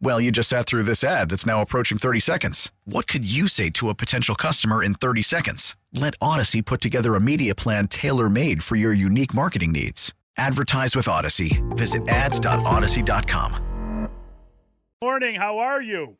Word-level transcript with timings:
Well, 0.00 0.20
you 0.20 0.30
just 0.30 0.48
sat 0.48 0.66
through 0.66 0.82
this 0.82 1.02
ad 1.02 1.30
that's 1.30 1.46
now 1.46 1.62
approaching 1.62 1.98
30 1.98 2.20
seconds. 2.20 2.70
What 2.84 3.06
could 3.06 3.24
you 3.24 3.48
say 3.48 3.70
to 3.70 3.88
a 3.88 3.94
potential 3.94 4.34
customer 4.34 4.82
in 4.82 4.94
30 4.94 5.22
seconds? 5.22 5.76
Let 5.92 6.18
Audacy 6.18 6.64
put 6.64 6.80
together 6.80 7.14
a 7.14 7.20
media 7.20 7.54
plan 7.54 7.88
tailor 7.88 8.28
made 8.28 8.62
for 8.62 8.76
your 8.76 8.92
unique 8.92 9.34
marketing 9.34 9.72
needs. 9.72 10.12
Advertise 10.36 10.96
with 10.96 11.06
Audacy. 11.06 11.62
Visit 11.76 12.08
ads.audacy.com. 12.08 14.10
Morning, 15.02 15.34
how 15.34 15.58
are 15.58 15.82
you? 15.82 16.16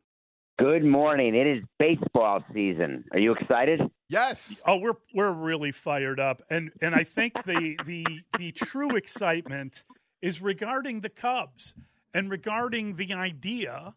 Good 0.59 0.85
morning. 0.85 1.35
It 1.35 1.47
is 1.47 1.65
baseball 1.79 2.45
season. 2.53 3.05
Are 3.13 3.19
you 3.19 3.35
excited? 3.35 3.81
Yes. 4.09 4.63
Oh, 4.67 4.77
we're 4.77 4.95
we're 5.13 5.33
really 5.33 5.73
fired 5.73 6.21
up. 6.21 6.43
And 6.49 6.71
and 6.81 6.95
I 6.95 7.03
think 7.03 7.45
the 7.45 7.77
the 7.85 8.05
the 8.39 8.53
true 8.53 8.95
excitement 8.95 9.83
is 10.23 10.41
regarding 10.41 11.01
the 11.01 11.09
Cubs 11.09 11.75
and 12.15 12.31
regarding 12.31 12.95
the 12.95 13.13
idea 13.13 13.95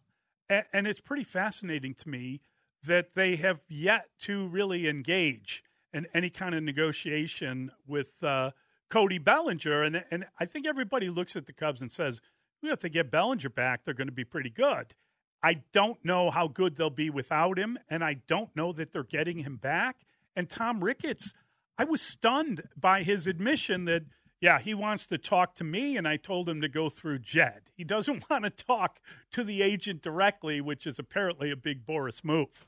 and 0.72 0.86
it's 0.86 1.00
pretty 1.00 1.24
fascinating 1.24 1.94
to 1.94 2.08
me 2.08 2.40
that 2.82 3.14
they 3.14 3.36
have 3.36 3.62
yet 3.68 4.06
to 4.20 4.48
really 4.48 4.88
engage 4.88 5.62
in 5.92 6.06
any 6.14 6.30
kind 6.30 6.54
of 6.54 6.62
negotiation 6.62 7.70
with 7.86 8.22
uh, 8.22 8.52
Cody 8.88 9.18
Bellinger. 9.18 9.82
And, 9.82 10.04
and 10.10 10.24
I 10.38 10.44
think 10.44 10.66
everybody 10.66 11.08
looks 11.08 11.36
at 11.36 11.46
the 11.46 11.52
Cubs 11.52 11.82
and 11.82 11.90
says, 11.90 12.20
well, 12.62 12.72
if 12.72 12.80
they 12.80 12.88
get 12.88 13.10
Bellinger 13.10 13.50
back, 13.50 13.84
they're 13.84 13.94
going 13.94 14.08
to 14.08 14.12
be 14.12 14.24
pretty 14.24 14.50
good. 14.50 14.94
I 15.42 15.62
don't 15.72 16.04
know 16.04 16.30
how 16.30 16.48
good 16.48 16.76
they'll 16.76 16.90
be 16.90 17.10
without 17.10 17.58
him, 17.58 17.78
and 17.88 18.02
I 18.02 18.22
don't 18.26 18.54
know 18.56 18.72
that 18.72 18.92
they're 18.92 19.04
getting 19.04 19.38
him 19.38 19.56
back. 19.56 19.98
And 20.34 20.50
Tom 20.50 20.82
Ricketts, 20.82 21.32
I 21.76 21.84
was 21.84 22.02
stunned 22.02 22.64
by 22.76 23.04
his 23.04 23.28
admission 23.28 23.84
that, 23.84 24.02
yeah, 24.40 24.60
he 24.60 24.74
wants 24.74 25.06
to 25.06 25.18
talk 25.18 25.54
to 25.56 25.64
me, 25.64 25.96
and 25.96 26.06
I 26.06 26.16
told 26.16 26.48
him 26.48 26.60
to 26.60 26.68
go 26.68 26.88
through 26.88 27.20
Jed. 27.20 27.62
He 27.74 27.84
doesn't 27.84 28.24
want 28.30 28.44
to 28.44 28.50
talk 28.50 29.00
to 29.32 29.42
the 29.44 29.62
agent 29.62 30.02
directly, 30.02 30.60
which 30.60 30.86
is 30.86 30.98
apparently 30.98 31.50
a 31.50 31.56
big 31.56 31.84
Boras 31.86 32.24
move. 32.24 32.64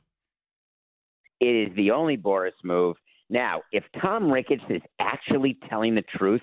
It 1.40 1.70
is 1.70 1.76
the 1.76 1.90
only 1.90 2.16
Boras 2.16 2.52
move. 2.64 2.96
Now, 3.30 3.62
if 3.72 3.84
Tom 4.02 4.30
Ricketts 4.30 4.64
is 4.68 4.82
actually 4.98 5.56
telling 5.68 5.94
the 5.94 6.04
truth 6.16 6.42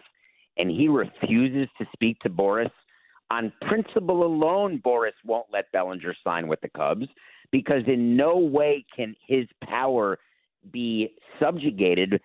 and 0.58 0.72
he 0.72 0.88
refuses 0.88 1.68
to 1.78 1.86
speak 1.94 2.20
to 2.20 2.30
Boras, 2.30 2.72
on 3.30 3.52
principle 3.68 4.24
alone, 4.24 4.82
Boras 4.84 5.12
won't 5.26 5.48
let 5.52 5.72
Bellinger 5.74 6.16
sign 6.24 6.48
with 6.48 6.62
the 6.62 6.70
Cubs 6.70 7.08
because 7.52 7.82
in 7.88 8.16
no 8.16 8.38
way 8.38 8.86
can 8.96 9.16
his 9.28 9.46
power 9.64 10.18
be 10.72 11.14
subjugated. 11.40 12.22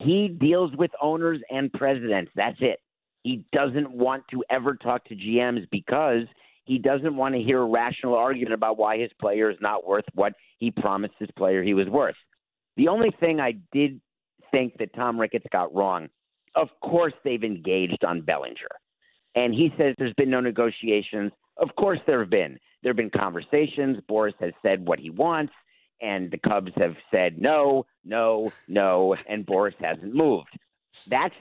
He 0.00 0.28
deals 0.28 0.72
with 0.76 0.90
owners 1.00 1.40
and 1.50 1.72
presidents. 1.72 2.30
That's 2.34 2.56
it. 2.60 2.80
He 3.22 3.44
doesn't 3.52 3.90
want 3.90 4.24
to 4.30 4.42
ever 4.50 4.74
talk 4.74 5.04
to 5.06 5.14
GMs 5.14 5.68
because 5.70 6.24
he 6.64 6.78
doesn't 6.78 7.16
want 7.16 7.34
to 7.34 7.42
hear 7.42 7.60
a 7.60 7.66
rational 7.66 8.14
argument 8.14 8.54
about 8.54 8.78
why 8.78 8.98
his 8.98 9.10
player 9.20 9.50
is 9.50 9.58
not 9.60 9.86
worth 9.86 10.04
what 10.14 10.32
he 10.58 10.70
promised 10.70 11.14
his 11.18 11.30
player 11.36 11.62
he 11.62 11.74
was 11.74 11.88
worth. 11.88 12.16
The 12.76 12.88
only 12.88 13.10
thing 13.20 13.40
I 13.40 13.52
did 13.72 14.00
think 14.50 14.76
that 14.78 14.94
Tom 14.94 15.20
Ricketts 15.20 15.46
got 15.52 15.74
wrong, 15.74 16.08
of 16.54 16.68
course 16.82 17.12
they've 17.24 17.42
engaged 17.42 18.04
on 18.04 18.22
Bellinger. 18.22 18.68
And 19.34 19.54
he 19.54 19.72
says 19.78 19.94
there's 19.98 20.14
been 20.14 20.30
no 20.30 20.40
negotiations. 20.40 21.32
Of 21.56 21.74
course 21.76 21.98
there 22.06 22.20
have 22.20 22.30
been. 22.30 22.58
There 22.82 22.90
have 22.90 22.96
been 22.96 23.10
conversations. 23.10 23.98
Boras 24.10 24.34
has 24.40 24.52
said 24.62 24.86
what 24.86 24.98
he 24.98 25.10
wants, 25.10 25.52
and 26.02 26.30
the 26.30 26.38
Cubs 26.38 26.72
have 26.76 26.96
said 27.10 27.40
no, 27.40 27.86
no, 28.04 28.52
no, 28.68 29.14
and 29.26 29.46
Boras 29.46 29.74
hasn't 29.80 30.14
moved. 30.14 30.58
That's 31.08 31.34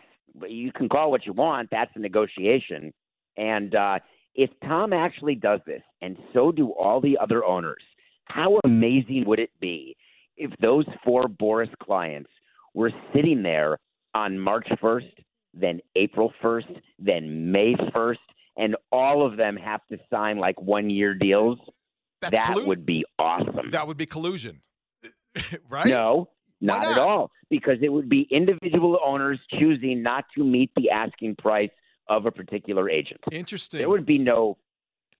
you 0.48 0.72
can 0.72 0.88
call 0.88 1.12
what 1.12 1.26
you 1.26 1.34
want. 1.34 1.70
That's 1.72 1.92
a 1.96 2.00
negotiation. 2.00 2.94
And 3.36 3.76
uh, 3.76 4.00
if 4.36 4.50
Tom 4.64 4.94
actually 4.94 5.36
does 5.36 5.60
this, 5.66 5.82
and 6.02 6.18
so 6.34 6.52
do 6.52 6.70
all 6.70 7.02
the 7.02 7.18
other 7.18 7.44
owners, 7.44 7.84
how 8.26 8.60
amazing 8.64 9.26
would 9.26 9.40
it 9.40 9.52
be 9.60 9.98
if 10.38 10.52
those 10.62 10.86
four 11.04 11.24
Boras 11.24 11.72
clients 11.84 12.30
were 12.74 12.92
sitting 13.14 13.44
there 13.44 13.78
on 14.14 14.40
March 14.40 14.68
1st, 14.82 15.12
then 15.54 15.82
April 15.96 16.32
1st, 16.42 16.82
then 16.98 17.52
May 17.52 17.74
1st, 17.74 18.18
and 18.58 18.76
all 18.92 19.26
of 19.26 19.38
them 19.38 19.58
have 19.58 19.82
to 19.92 19.98
sign 20.10 20.38
like 20.38 20.62
one 20.62 20.90
year 20.90 21.14
deals? 21.14 21.60
That's 22.22 22.38
that 22.38 22.66
would 22.66 22.86
be 22.86 23.04
awesome. 23.18 23.72
That 23.72 23.88
would 23.88 23.98
be 23.98 24.06
collusion, 24.06 24.62
right? 25.70 25.88
No, 25.88 26.30
not, 26.62 26.84
not? 26.84 26.92
at 26.92 26.98
all. 27.00 27.32
Because 27.50 27.78
it 27.82 27.90
would 27.90 28.08
be 28.08 28.28
individual 28.32 29.00
owners 29.04 29.40
choosing 29.60 30.02
not 30.04 30.26
to 30.38 30.44
meet 30.44 30.72
the 30.76 30.90
asking 30.90 31.36
price 31.38 31.72
of 32.08 32.26
a 32.26 32.32
particular 32.32 32.90
agent. 32.90 33.22
Interesting. 33.32 33.80
There 33.80 33.90
would 33.90 34.06
be 34.06 34.18
no 34.18 34.58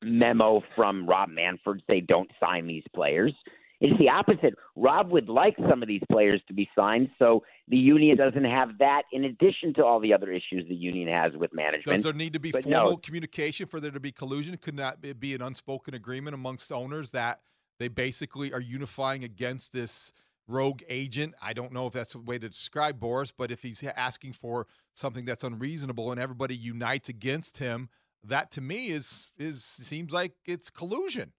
memo 0.04 0.64
from 0.76 1.08
Rob 1.08 1.30
Manfred 1.30 1.82
say 1.90 2.02
don't 2.02 2.30
sign 2.40 2.68
these 2.68 2.84
players. 2.94 3.34
It's 3.82 3.98
the 3.98 4.10
opposite. 4.10 4.54
Rob 4.76 5.12
would 5.12 5.28
like 5.28 5.56
some 5.68 5.82
of 5.82 5.88
these 5.88 6.04
players 6.12 6.40
to 6.48 6.54
be 6.54 6.70
signed, 6.76 7.10
so 7.18 7.44
the 7.68 7.78
union 7.78 8.16
doesn't 8.16 8.46
have 8.46 8.78
that. 8.78 9.04
In 9.12 9.24
addition 9.24 9.74
to 9.74 9.84
all 9.84 10.00
the 10.00 10.14
other 10.14 10.32
issues 10.32 10.66
the 10.70 10.76
union 10.76 11.08
has 11.08 11.34
with 11.34 11.52
management, 11.52 11.96
Does 11.96 12.04
there 12.04 12.14
need 12.14 12.34
to 12.34 12.40
be 12.40 12.52
But 12.52 12.64
formal 12.64 12.92
no. 12.92 12.98
communication 12.98 13.66
for 13.66 13.80
there 13.80 13.90
to 13.90 14.00
be 14.00 14.12
collusion? 14.12 14.56
Could 14.58 14.76
not 14.76 15.00
it 15.02 15.20
be 15.20 15.34
an 15.34 15.42
unspoken 15.42 15.96
agreement 15.96 16.36
amongst 16.36 16.72
owners 16.72 17.10
that 17.12 17.42
they 17.80 17.88
basically 17.88 18.54
are 18.54 18.62
unifying 18.62 19.24
against 19.24 19.74
this 19.74 20.14
rogue 20.48 20.84
agent? 20.88 21.34
I 21.42 21.54
don't 21.54 21.74
know 21.74 21.88
if 21.88 21.94
that's 21.94 22.14
a 22.14 22.20
way 22.20 22.38
to 22.38 22.50
describe 22.50 23.00
Boras, 23.00 23.34
but 23.36 23.50
if 23.50 23.64
he's 23.64 23.84
asking 23.84 24.34
for 24.34 24.68
something 24.94 25.26
that's 25.26 25.44
unreasonable 25.44 26.12
and 26.12 26.22
everybody 26.22 26.56
unites 26.56 27.10
against 27.10 27.58
him, 27.58 27.90
that 28.24 28.52
to 28.52 28.62
me 28.62 28.90
is 28.90 29.32
is 29.40 29.64
seems 29.64 30.12
like 30.12 30.34
it's 30.46 30.70
collusion. 30.70 31.34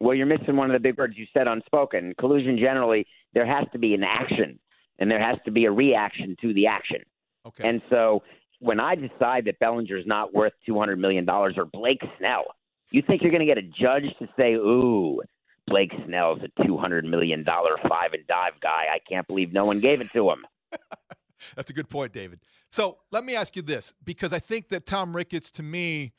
Well, 0.00 0.14
you're 0.14 0.26
missing 0.26 0.56
one 0.56 0.70
of 0.70 0.74
the 0.74 0.80
big 0.80 0.98
words 0.98 1.14
you 1.16 1.26
said 1.32 1.48
unspoken. 1.48 2.14
Collusion 2.18 2.58
generally, 2.58 3.06
there 3.32 3.46
has 3.46 3.64
to 3.72 3.78
be 3.78 3.94
an 3.94 4.04
action 4.04 4.58
and 4.98 5.10
there 5.10 5.20
has 5.20 5.36
to 5.44 5.50
be 5.50 5.64
a 5.64 5.70
reaction 5.70 6.36
to 6.42 6.52
the 6.54 6.66
action. 6.66 7.02
Okay. 7.46 7.68
And 7.68 7.80
so 7.90 8.22
when 8.60 8.80
I 8.80 8.94
decide 8.94 9.44
that 9.46 9.58
Bellinger's 9.58 10.06
not 10.06 10.34
worth 10.34 10.52
$200 10.68 10.98
million 10.98 11.28
or 11.28 11.52
Blake 11.72 12.02
Snell, 12.18 12.44
you 12.90 13.02
think 13.02 13.22
you're 13.22 13.30
going 13.30 13.46
to 13.46 13.46
get 13.46 13.58
a 13.58 13.62
judge 13.62 14.04
to 14.18 14.28
say, 14.36 14.54
ooh, 14.54 15.20
Blake 15.66 15.92
Snell's 16.06 16.40
a 16.42 16.62
$200 16.62 17.04
million 17.04 17.44
five 17.44 18.12
and 18.12 18.26
dive 18.26 18.52
guy. 18.60 18.86
I 18.92 18.98
can't 19.08 19.26
believe 19.26 19.52
no 19.52 19.64
one 19.64 19.80
gave 19.80 20.00
it 20.00 20.10
to 20.12 20.30
him. 20.30 20.46
That's 21.56 21.70
a 21.70 21.74
good 21.74 21.88
point, 21.88 22.12
David. 22.12 22.40
So 22.70 22.98
let 23.10 23.24
me 23.24 23.34
ask 23.34 23.56
you 23.56 23.62
this, 23.62 23.94
because 24.04 24.32
I 24.32 24.38
think 24.38 24.68
that 24.68 24.86
Tom 24.86 25.14
Ricketts, 25.14 25.50
to 25.52 25.62
me, 25.62 26.12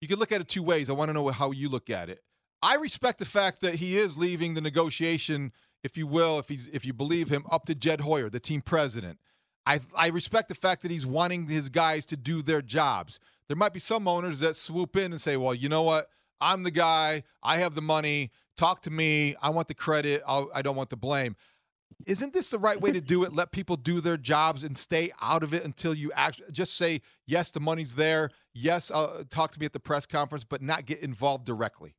you 0.00 0.08
could 0.08 0.18
look 0.18 0.32
at 0.32 0.40
it 0.40 0.48
two 0.48 0.62
ways. 0.62 0.90
I 0.90 0.92
want 0.92 1.08
to 1.08 1.12
know 1.12 1.28
how 1.28 1.50
you 1.50 1.68
look 1.68 1.90
at 1.90 2.08
it. 2.08 2.20
I 2.62 2.76
respect 2.76 3.18
the 3.18 3.24
fact 3.24 3.60
that 3.62 3.76
he 3.76 3.96
is 3.96 4.18
leaving 4.18 4.54
the 4.54 4.60
negotiation, 4.60 5.52
if 5.82 5.96
you 5.96 6.06
will, 6.06 6.38
if 6.38 6.48
he's 6.48 6.68
if 6.68 6.84
you 6.84 6.92
believe 6.92 7.30
him, 7.30 7.44
up 7.50 7.64
to 7.66 7.74
Jed 7.74 8.02
Hoyer, 8.02 8.28
the 8.28 8.40
team 8.40 8.60
president. 8.60 9.18
I 9.66 9.80
I 9.96 10.08
respect 10.08 10.48
the 10.48 10.54
fact 10.54 10.82
that 10.82 10.90
he's 10.90 11.06
wanting 11.06 11.46
his 11.46 11.68
guys 11.68 12.04
to 12.06 12.16
do 12.16 12.42
their 12.42 12.62
jobs. 12.62 13.18
There 13.48 13.56
might 13.56 13.72
be 13.72 13.80
some 13.80 14.06
owners 14.06 14.40
that 14.40 14.56
swoop 14.56 14.96
in 14.96 15.12
and 15.12 15.20
say, 15.20 15.36
"Well, 15.36 15.54
you 15.54 15.68
know 15.68 15.82
what? 15.82 16.08
I'm 16.40 16.62
the 16.62 16.70
guy. 16.70 17.24
I 17.42 17.58
have 17.58 17.74
the 17.74 17.82
money. 17.82 18.30
Talk 18.56 18.82
to 18.82 18.90
me. 18.90 19.36
I 19.42 19.50
want 19.50 19.68
the 19.68 19.74
credit. 19.74 20.22
I'll, 20.26 20.50
I 20.54 20.62
don't 20.62 20.76
want 20.76 20.90
the 20.90 20.96
blame." 20.96 21.36
Isn't 22.06 22.32
this 22.32 22.50
the 22.50 22.58
right 22.58 22.80
way 22.80 22.92
to 22.92 23.00
do 23.00 23.24
it? 23.24 23.34
Let 23.34 23.52
people 23.52 23.76
do 23.76 24.00
their 24.00 24.16
jobs 24.16 24.62
and 24.62 24.76
stay 24.76 25.10
out 25.20 25.42
of 25.42 25.52
it 25.52 25.64
until 25.64 25.92
you 25.92 26.12
actually 26.12 26.50
just 26.52 26.76
say, 26.76 27.00
"Yes, 27.26 27.50
the 27.50 27.60
money's 27.60 27.94
there. 27.94 28.30
Yes, 28.52 28.90
uh, 28.90 29.24
talk 29.30 29.50
to 29.52 29.60
me 29.60 29.66
at 29.66 29.72
the 29.72 29.80
press 29.80 30.06
conference," 30.06 30.44
but 30.44 30.62
not 30.62 30.86
get 30.86 31.00
involved 31.00 31.44
directly. 31.44 31.94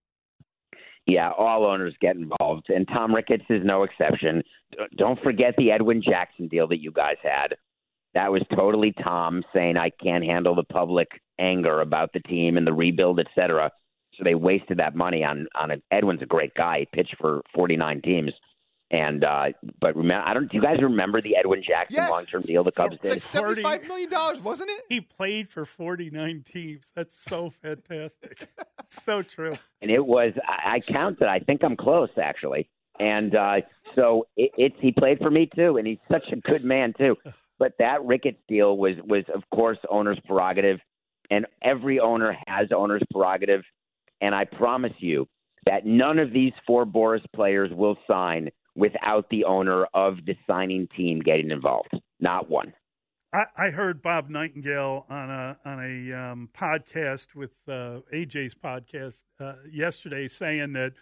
Yeah, 1.07 1.31
all 1.31 1.65
owners 1.65 1.95
get 1.99 2.15
involved, 2.15 2.69
and 2.69 2.87
Tom 2.87 3.13
Ricketts 3.13 3.45
is 3.49 3.61
no 3.65 3.83
exception. 3.83 4.43
Don't 4.97 5.19
forget 5.21 5.55
the 5.57 5.71
Edwin 5.71 6.01
Jackson 6.01 6.47
deal 6.47 6.67
that 6.67 6.79
you 6.79 6.91
guys 6.91 7.17
had. 7.23 7.55
That 8.13 8.31
was 8.31 8.43
totally 8.55 8.93
Tom 9.03 9.43
saying 9.53 9.77
I 9.77 9.89
can't 9.89 10.23
handle 10.23 10.53
the 10.53 10.63
public 10.63 11.07
anger 11.39 11.81
about 11.81 12.11
the 12.13 12.19
team 12.19 12.57
and 12.57 12.67
the 12.67 12.73
rebuild, 12.73 13.19
et 13.19 13.27
cetera. 13.33 13.71
So 14.15 14.23
they 14.23 14.35
wasted 14.35 14.77
that 14.77 14.95
money 14.95 15.23
on 15.23 15.47
on 15.55 15.71
it. 15.71 15.81
Edwin's 15.91 16.21
a 16.21 16.27
great 16.27 16.53
guy. 16.53 16.79
He 16.79 16.87
pitched 16.93 17.15
for 17.19 17.41
49 17.55 18.01
teams. 18.01 18.31
And 18.91 19.23
uh, 19.23 19.53
but 19.79 19.95
remember, 19.95 20.27
I 20.27 20.33
don't. 20.33 20.51
Do 20.51 20.57
you 20.57 20.61
guys 20.61 20.81
remember 20.81 21.21
the 21.21 21.37
Edwin 21.37 21.63
Jackson 21.63 21.95
Yes. 21.95 22.11
long-term 22.11 22.41
deal 22.41 22.63
the 22.65 22.73
Cubs 22.73 22.97
It's 23.01 23.09
like 23.09 23.19
seventy-five 23.19 23.87
million 23.87 24.09
dollars, 24.09 24.41
wasn't 24.41 24.69
it? 24.69 24.81
He 24.89 24.99
played 24.99 25.47
for 25.47 25.63
49 25.63 26.43
teams. 26.45 26.89
That's 26.93 27.17
so 27.17 27.49
fantastic. 27.49 28.49
so 28.89 29.21
true. 29.21 29.57
and 29.81 29.89
it 29.89 30.05
was 30.05 30.33
I, 30.45 30.73
I 30.75 30.79
counted. 30.81 31.27
I 31.29 31.39
think 31.39 31.63
I'm 31.63 31.77
close 31.77 32.09
actually. 32.21 32.69
And 32.99 33.33
uh, 33.33 33.61
so 33.95 34.27
it, 34.35 34.51
it's 34.57 34.75
he 34.81 34.91
played 34.91 35.19
for 35.19 35.31
me 35.31 35.49
too, 35.55 35.77
and 35.77 35.87
he's 35.87 35.97
such 36.11 36.29
a 36.33 36.35
good 36.35 36.65
man 36.65 36.93
too. 36.97 37.15
But 37.59 37.73
that 37.79 38.03
Ricketts 38.03 38.41
deal 38.49 38.75
was 38.75 38.95
was 39.05 39.23
of 39.33 39.43
course 39.55 39.77
owner's 39.89 40.19
prerogative, 40.25 40.79
and 41.29 41.45
every 41.61 42.01
owner 42.01 42.37
has 42.45 42.67
owner's 42.75 43.03
prerogative. 43.09 43.63
And 44.19 44.35
I 44.35 44.43
promise 44.43 44.93
you 44.97 45.29
that 45.65 45.85
none 45.85 46.19
of 46.19 46.33
these 46.33 46.51
four 46.67 46.85
Boras 46.85 47.23
players 47.33 47.71
will 47.71 47.97
sign 48.05 48.49
without 48.75 49.29
the 49.29 49.45
owner 49.45 49.85
of 49.93 50.17
the 50.25 50.35
signing 50.47 50.87
team 50.95 51.19
getting 51.19 51.51
involved. 51.51 51.93
Not 52.19 52.49
one. 52.49 52.73
I, 53.33 53.45
I 53.57 53.69
heard 53.69 54.01
Bob 54.01 54.29
Nightingale 54.29 55.05
on 55.09 55.29
a 55.29 55.57
on 55.63 55.79
a 55.79 56.13
um, 56.13 56.49
podcast 56.53 57.33
with 57.33 57.61
uh, 57.67 58.01
AJ's 58.13 58.55
podcast 58.55 59.23
uh, 59.39 59.55
yesterday 59.71 60.27
saying 60.27 60.73
that 60.73 60.93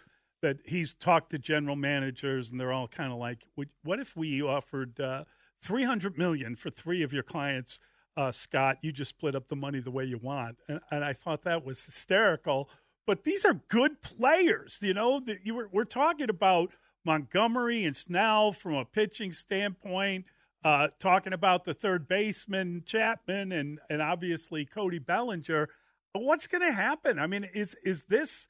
that 0.42 0.58
he's 0.64 0.94
talked 0.94 1.30
to 1.30 1.38
general 1.38 1.76
managers 1.76 2.50
and 2.50 2.58
they're 2.58 2.72
all 2.72 2.88
kind 2.88 3.12
of 3.12 3.18
like, 3.18 3.48
"What 3.82 3.98
if 3.98 4.16
we 4.16 4.40
offered 4.42 5.00
uh, 5.00 5.24
three 5.60 5.84
hundred 5.84 6.18
million 6.18 6.54
for 6.54 6.70
three 6.70 7.02
of 7.02 7.12
your 7.12 7.24
clients, 7.24 7.80
uh, 8.16 8.30
Scott? 8.30 8.78
You 8.80 8.92
just 8.92 9.10
split 9.10 9.34
up 9.34 9.48
the 9.48 9.56
money 9.56 9.80
the 9.80 9.90
way 9.90 10.04
you 10.04 10.18
want." 10.18 10.58
And, 10.68 10.80
and 10.90 11.04
I 11.04 11.12
thought 11.14 11.42
that 11.42 11.64
was 11.64 11.84
hysterical. 11.84 12.70
But 13.08 13.24
these 13.24 13.44
are 13.44 13.54
good 13.68 14.02
players, 14.02 14.78
you 14.82 14.94
know. 14.94 15.18
That 15.18 15.38
you 15.44 15.56
were 15.56 15.68
we're 15.72 15.84
talking 15.84 16.30
about 16.30 16.70
Montgomery 17.04 17.84
and 17.84 17.96
Snell 17.96 18.52
from 18.52 18.74
a 18.74 18.84
pitching 18.84 19.32
standpoint 19.32 20.26
uh, 20.64 20.88
talking 20.98 21.32
about 21.32 21.64
the 21.64 21.74
third 21.74 22.06
baseman 22.06 22.82
Chapman 22.84 23.52
and 23.52 23.78
and 23.88 24.02
obviously 24.02 24.64
Cody 24.64 24.98
Bellinger. 24.98 25.68
What's 26.12 26.46
going 26.46 26.62
to 26.62 26.72
happen? 26.72 27.18
I 27.18 27.26
mean, 27.26 27.44
is 27.44 27.76
is 27.82 28.04
this 28.04 28.48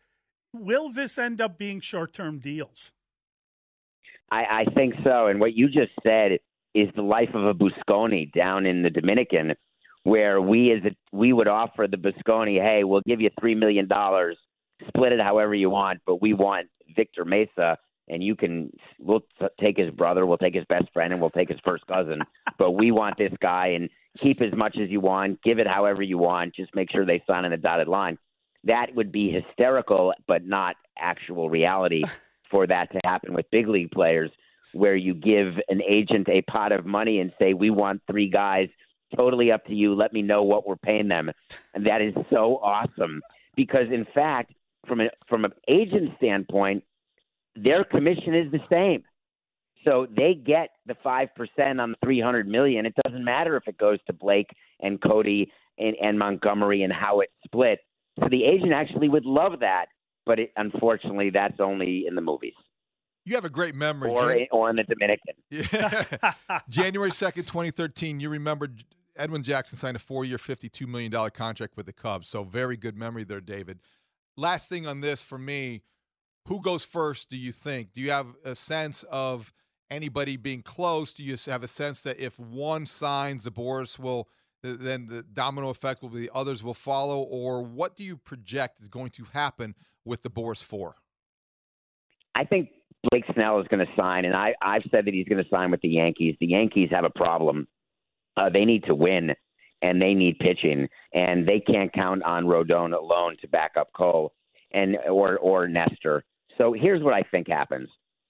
will 0.53 0.91
this 0.91 1.19
end 1.19 1.41
up 1.41 1.59
being 1.59 1.81
short 1.81 2.13
term 2.13 2.39
deals? 2.39 2.93
I, 4.31 4.45
I 4.63 4.65
think 4.75 4.95
so. 5.05 5.27
And 5.27 5.41
what 5.41 5.55
you 5.55 5.67
just 5.67 5.93
said 6.03 6.39
is 6.75 6.89
the 6.95 7.03
life 7.03 7.31
of 7.35 7.45
a 7.47 7.55
Busconi 7.55 8.33
down 8.33 8.65
in 8.65 8.83
the 8.83 8.91
Dominican, 8.91 9.55
where 10.05 10.41
we 10.41 10.73
as 10.73 10.85
a, 10.85 11.17
we 11.17 11.33
would 11.33 11.49
offer 11.49 11.87
the 11.91 11.97
Busconi, 11.97 12.61
hey, 12.61 12.85
we'll 12.85 13.03
give 13.07 13.21
you 13.21 13.31
three 13.41 13.55
million 13.55 13.89
dollars, 13.89 14.37
split 14.89 15.13
it 15.13 15.21
however 15.21 15.55
you 15.55 15.71
want, 15.71 16.01
but 16.07 16.23
we 16.23 16.33
want 16.33 16.69
Victor 16.97 17.25
Mesa, 17.25 17.77
and 18.11 18.23
you 18.23 18.35
can 18.35 18.71
we'll 18.99 19.21
t- 19.39 19.47
take 19.61 19.79
his 19.79 19.91
brother, 19.91 20.27
we'll 20.27 20.39
take 20.39 20.55
his 20.55 20.65
best 20.69 20.93
friend, 20.93 21.13
and 21.13 21.21
we'll 21.21 21.31
take 21.31 21.49
his 21.49 21.61
first 21.65 21.87
cousin, 21.87 22.21
but 22.59 22.73
we 22.73 22.91
want 22.91 23.17
this 23.17 23.33
guy 23.41 23.69
and 23.69 23.89
keep 24.19 24.41
as 24.43 24.53
much 24.55 24.77
as 24.79 24.91
you 24.91 25.01
want, 25.01 25.43
give 25.43 25.59
it 25.59 25.67
however 25.67 26.03
you 26.03 26.19
want, 26.19 26.55
just 26.55 26.75
make 26.75 26.91
sure 26.91 27.07
they 27.07 27.23
sign 27.27 27.45
on 27.45 27.53
the 27.53 27.57
dotted 27.57 27.89
line. 27.89 28.19
That 28.65 28.95
would 28.95 29.13
be 29.13 29.31
hysterical, 29.31 30.13
but 30.27 30.45
not 30.45 30.77
actual 30.99 31.49
reality 31.49 32.03
for 32.51 32.67
that 32.67 32.93
to 32.93 33.01
happen 33.05 33.33
with 33.33 33.47
big 33.51 33.69
league 33.69 33.93
players, 33.93 34.31
where 34.73 34.97
you 34.97 35.15
give 35.15 35.55
an 35.69 35.81
agent 35.89 36.29
a 36.29 36.43
pot 36.43 36.73
of 36.73 36.85
money 36.85 37.21
and 37.21 37.33
say, 37.39 37.55
"We 37.55 37.71
want 37.71 38.03
three 38.11 38.29
guys, 38.29 38.69
totally 39.17 39.53
up 39.53 39.65
to 39.67 39.75
you. 39.75 39.95
Let 39.95 40.13
me 40.13 40.23
know 40.23 40.43
what 40.43 40.67
we're 40.67 40.77
paying 40.77 41.09
them," 41.09 41.31
and 41.75 41.87
that 41.87 42.03
is 42.03 42.15
so 42.29 42.59
awesome 42.63 43.23
because, 43.57 43.87
in 43.91 44.07
fact, 44.15 44.53
from 44.87 45.01
a 45.01 45.11
from 45.29 45.45
an 45.45 45.53
agent 45.69 46.11
standpoint, 46.19 46.85
their 47.57 47.85
commission 47.85 48.35
is 48.35 48.51
the 48.53 48.61
same. 48.71 49.05
So 49.85 50.07
they 50.15 50.35
get 50.35 50.71
the 50.87 50.95
five 51.03 51.29
percent 51.35 51.81
on 51.81 51.93
the 51.93 51.97
three 52.05 52.21
hundred 52.21 52.47
million. 52.47 52.85
It 52.87 52.95
doesn't 53.05 53.25
matter 53.25 53.57
if 53.57 53.67
it 53.67 53.79
goes 53.79 53.99
to 54.07 54.13
Blake 54.13 54.49
and 54.81 55.01
Cody 55.01 55.51
and, 55.79 55.97
and 56.03 56.19
Montgomery 56.19 56.83
and 56.83 56.93
how 56.93 57.21
it's 57.21 57.33
split. 57.45 57.79
So 58.21 58.29
the 58.31 58.45
agent 58.45 58.73
actually 58.73 59.09
would 59.09 59.25
love 59.25 59.61
that, 59.61 59.87
but 60.27 60.39
it, 60.39 60.53
unfortunately, 60.57 61.31
that's 61.31 61.59
only 61.61 62.05
in 62.07 62.15
the 62.15 62.21
movies 62.21 62.53
You 63.25 63.35
have 63.37 63.47
a 63.47 63.51
great 63.51 63.75
memory, 63.75 64.11
or 64.11 64.35
Jan- 64.35 64.47
or 64.53 64.69
in 64.69 64.77
the 64.77 64.85
Dominican. 64.85 65.35
Yeah. 65.51 66.61
January 66.69 67.11
2nd, 67.11 67.47
2013, 67.47 68.21
you 68.21 68.29
remember 68.29 68.69
Edwin 69.17 69.43
Jackson 69.43 69.79
signed 69.79 69.97
a 69.97 70.01
four 70.01 70.25
year, 70.25 70.37
$52 70.37 70.87
million 70.87 71.13
contract 71.31 71.77
with 71.77 71.87
the 71.87 71.93
Cubs. 71.93 72.29
So, 72.29 72.45
very 72.45 72.77
good 72.77 72.97
memory 72.97 73.25
there, 73.25 73.41
David. 73.41 73.79
Last 74.37 74.69
thing 74.69 74.87
on 74.87 75.01
this 75.01 75.23
for 75.23 75.39
me 75.39 75.83
who 76.47 76.61
goes 76.61 76.85
first, 76.85 77.31
do 77.31 77.37
you 77.37 77.53
think? 77.53 77.93
Do 77.93 78.01
you 78.01 78.11
have 78.11 78.27
a 78.45 78.55
sense 78.55 79.05
of 79.05 79.53
anybody 79.91 80.37
being 80.37 80.63
close? 80.63 81.13
Do 81.13 81.23
you 81.23 81.37
have 81.47 81.63
a 81.63 81.69
sense 81.69 82.03
that 82.05 82.19
if 82.21 82.39
one 82.39 82.87
signs, 82.87 83.45
the 83.45 83.51
Boras 83.51 83.99
will, 83.99 84.29
then 84.63 85.07
the 85.09 85.23
domino 85.23 85.69
effect 85.71 86.03
will 86.03 86.09
be 86.09 86.21
the 86.21 86.31
others 86.35 86.63
will 86.63 86.75
follow? 86.75 87.21
Or 87.23 87.63
what 87.63 87.97
do 87.97 88.05
you 88.05 88.17
project 88.17 88.81
is 88.81 88.89
going 88.89 89.11
to 89.11 89.25
happen 89.33 89.75
with 90.05 90.23
the 90.23 90.31
Boras 90.31 90.63
4? 90.63 90.95
I 92.35 92.45
think 92.45 92.71
Blake 93.11 93.25
Snell 93.35 93.61
is 93.61 93.67
going 93.69 93.85
to 93.85 93.93
sign, 93.97 94.25
and 94.25 94.35
I, 94.35 94.55
I've 94.63 94.83
said 94.91 95.05
that 95.07 95.15
he's 95.15 95.27
going 95.27 95.43
to 95.43 95.51
sign 95.51 95.71
with 95.71 95.81
the 95.81 95.89
Yankees. 95.89 96.37
The 96.41 96.47
Yankees 96.47 96.89
have 96.91 97.05
a 97.05 97.11
problem. 97.11 97.67
Uh, 98.37 98.49
they 98.51 98.65
need 98.65 98.85
to 98.85 98.95
win, 98.95 99.35
and 99.83 100.01
they 100.01 100.15
need 100.15 100.39
pitching, 100.39 100.89
and 101.13 101.47
they 101.47 101.61
can't 101.61 101.93
count 101.93 102.23
on 102.23 102.45
Rodon 102.45 102.97
alone 102.97 103.37
to 103.41 103.49
back 103.49 103.73
up 103.79 103.89
Cole 103.97 104.33
and 104.73 104.97
or 105.09 105.39
or 105.39 105.69
Nestor. 105.69 106.25
So 106.59 106.73
here's 106.73 107.03
what 107.03 107.15
I 107.15 107.23
think 107.31 107.49
happens. 107.49 107.89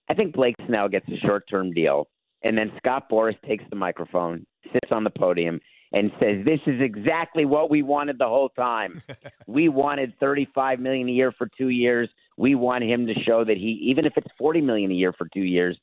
I 0.08 0.14
think 0.14 0.34
Blake 0.34 0.56
Snell 0.66 0.88
gets 0.88 1.06
a 1.08 1.16
short-term 1.26 1.72
deal, 1.72 2.08
and 2.42 2.56
then 2.56 2.72
Scott 2.78 3.08
Boras 3.10 3.40
takes 3.46 3.64
the 3.70 3.76
microphone, 3.76 4.44
sits 4.72 4.90
on 4.90 5.04
the 5.04 5.10
podium, 5.10 5.60
and 5.92 6.10
says, 6.20 6.44
"This 6.44 6.60
is 6.66 6.80
exactly 6.80 7.44
what 7.44 7.70
we 7.70 7.82
wanted 7.82 8.18
the 8.18 8.28
whole 8.28 8.48
time. 8.50 9.02
we 9.46 9.68
wanted 9.68 10.12
35 10.20 10.80
million 10.80 11.08
a 11.08 11.12
year 11.12 11.32
for 11.32 11.48
two 11.56 11.68
years. 11.68 12.08
We 12.36 12.54
want 12.54 12.84
him 12.84 13.06
to 13.06 13.14
show 13.26 13.44
that 13.44 13.56
he, 13.56 13.78
even 13.82 14.04
if 14.04 14.12
it's 14.16 14.30
40 14.38 14.60
million 14.60 14.90
a 14.90 14.94
year 14.94 15.12
for 15.12 15.28
two 15.32 15.42
years, 15.42 15.76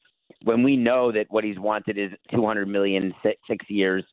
when 0.43 0.63
we 0.63 0.75
know 0.75 1.11
that 1.11 1.27
what 1.29 1.43
he's 1.43 1.59
wanted 1.59 1.97
is 1.97 2.11
200 2.31 2.67
million 2.67 3.13
six, 3.23 3.39
six 3.47 3.65
years. 3.69 4.03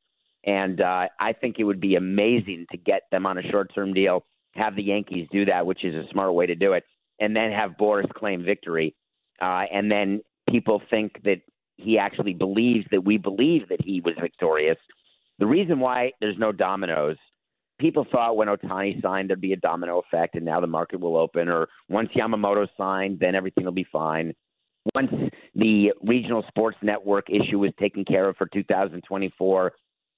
And 0.47 0.81
uh, 0.81 1.09
I 1.19 1.33
think 1.33 1.57
it 1.59 1.65
would 1.65 1.81
be 1.81 1.95
amazing 1.95 2.67
to 2.71 2.77
get 2.77 3.03
them 3.11 3.25
on 3.25 3.39
a 3.39 3.43
short-term 3.51 3.95
deal, 3.95 4.27
have 4.55 4.77
the 4.77 4.83
Yankees 4.83 5.29
do 5.31 5.45
that, 5.47 5.67
which 5.67 5.85
is 5.85 5.95
a 5.95 6.09
smart 6.11 6.35
way 6.35 6.47
to 6.47 6.55
do 6.55 6.73
it, 6.73 6.85
and 7.21 7.35
then 7.35 7.53
have 7.53 7.73
Boras 7.73 8.09
claim 8.11 8.45
victory. 8.45 8.95
Uh, 9.41 9.65
and 9.73 9.91
then 9.91 10.21
people 10.49 10.81
think 10.91 11.23
that 11.25 11.41
he 11.77 11.99
actually 11.99 12.35
believes 12.35 12.87
that 12.91 13.05
we 13.05 13.19
believe 13.19 13.69
that 13.69 13.83
he 13.85 14.01
was 14.01 14.15
victorious. 14.21 14.79
The 15.39 15.47
reason 15.47 15.81
why 15.81 16.13
there's 16.21 16.39
no 16.39 16.53
dominoes, 16.53 17.17
people 17.81 18.07
thought 18.11 18.37
when 18.37 18.49
Ohtani 18.49 19.03
signed 19.03 19.29
there'd 19.29 19.41
be 19.41 19.53
a 19.53 19.57
domino 19.57 20.01
effect, 20.01 20.37
and 20.37 20.45
now 20.45 20.61
the 20.61 20.67
market 20.67 21.01
will 21.01 21.17
open. 21.17 21.49
Or 21.49 21.69
once 21.89 22.11
Yamamoto 22.17 22.69
signed, 22.79 23.19
then 23.19 23.35
everything 23.35 23.65
will 23.65 23.73
be 23.73 23.87
fine. 23.91 24.33
Once 24.95 25.11
the 25.55 25.93
regional 26.03 26.45
sports 26.49 26.77
network 26.83 27.29
issue 27.31 27.59
was 27.59 27.73
taken 27.81 28.05
care 28.05 28.29
of 28.29 28.37
for 28.37 28.47
2024, 28.53 29.73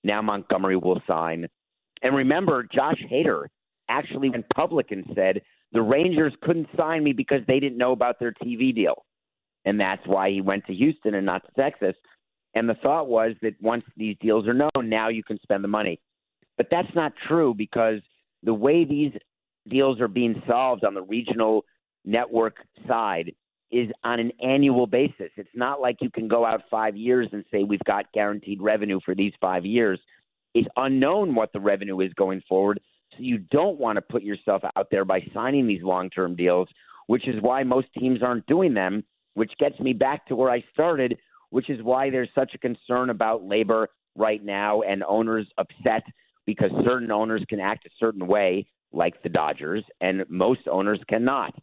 now 0.04 0.20
Montgomery 0.20 0.76
will 0.76 1.00
sign. 1.06 1.46
And 2.02 2.14
remember, 2.14 2.66
Josh 2.74 3.02
Hader 3.10 3.46
actually 3.88 4.30
went 4.30 4.46
public 4.54 4.90
and 4.90 5.04
said 5.14 5.42
the 5.72 5.82
Rangers 5.82 6.32
couldn't 6.42 6.68
sign 6.76 7.04
me 7.04 7.12
because 7.12 7.40
they 7.46 7.60
didn't 7.60 7.78
know 7.78 7.92
about 7.92 8.18
their 8.18 8.32
TV 8.32 8.74
deal. 8.74 9.04
And 9.64 9.80
that's 9.80 10.06
why 10.06 10.30
he 10.30 10.40
went 10.40 10.64
to 10.66 10.74
Houston 10.74 11.14
and 11.14 11.26
not 11.26 11.44
to 11.44 11.52
Texas. 11.60 11.94
And 12.54 12.68
the 12.68 12.74
thought 12.74 13.08
was 13.08 13.32
that 13.42 13.54
once 13.60 13.84
these 13.96 14.16
deals 14.20 14.46
are 14.46 14.54
known, 14.54 14.70
now 14.88 15.08
you 15.08 15.22
can 15.22 15.38
spend 15.42 15.62
the 15.62 15.68
money. 15.68 16.00
But 16.56 16.68
that's 16.70 16.94
not 16.94 17.12
true 17.28 17.52
because 17.52 18.00
the 18.42 18.54
way 18.54 18.84
these 18.84 19.12
deals 19.68 20.00
are 20.00 20.08
being 20.08 20.40
solved 20.46 20.84
on 20.84 20.94
the 20.94 21.02
regional 21.02 21.64
network 22.04 22.56
side 22.86 23.34
is 23.72 23.90
on 24.04 24.20
an 24.20 24.30
annual 24.42 24.86
basis. 24.86 25.30
It's 25.36 25.48
not 25.54 25.80
like 25.80 25.96
you 26.00 26.10
can 26.10 26.28
go 26.28 26.46
out 26.46 26.62
five 26.70 26.96
years 26.96 27.28
and 27.32 27.44
say 27.50 27.64
we've 27.64 27.80
got 27.80 28.10
guaranteed 28.12 28.62
revenue 28.62 29.00
for 29.04 29.14
these 29.14 29.32
five 29.40 29.66
years. 29.66 30.00
It's 30.54 30.68
unknown 30.76 31.34
what 31.34 31.52
the 31.52 31.60
revenue 31.60 32.00
is 32.00 32.12
going 32.14 32.42
forward. 32.48 32.80
So 33.16 33.22
you 33.22 33.38
don't 33.38 33.78
want 33.78 33.96
to 33.96 34.02
put 34.02 34.22
yourself 34.22 34.62
out 34.76 34.88
there 34.90 35.04
by 35.04 35.20
signing 35.32 35.66
these 35.66 35.82
long 35.82 36.10
term 36.10 36.36
deals, 36.36 36.68
which 37.06 37.28
is 37.28 37.36
why 37.40 37.62
most 37.62 37.88
teams 37.98 38.22
aren't 38.22 38.46
doing 38.46 38.74
them, 38.74 39.04
which 39.34 39.52
gets 39.58 39.78
me 39.80 39.92
back 39.92 40.26
to 40.26 40.36
where 40.36 40.50
I 40.50 40.64
started, 40.72 41.18
which 41.50 41.70
is 41.70 41.82
why 41.82 42.10
there's 42.10 42.28
such 42.34 42.54
a 42.54 42.58
concern 42.58 43.10
about 43.10 43.44
labor 43.44 43.88
right 44.16 44.44
now 44.44 44.82
and 44.82 45.04
owners 45.04 45.46
upset 45.58 46.02
because 46.46 46.70
certain 46.84 47.10
owners 47.10 47.44
can 47.48 47.60
act 47.60 47.86
a 47.86 47.90
certain 47.98 48.26
way, 48.26 48.66
like 48.92 49.22
the 49.22 49.28
Dodgers, 49.28 49.84
and 50.00 50.24
most 50.28 50.68
owners 50.70 51.00
cannot. 51.08 51.54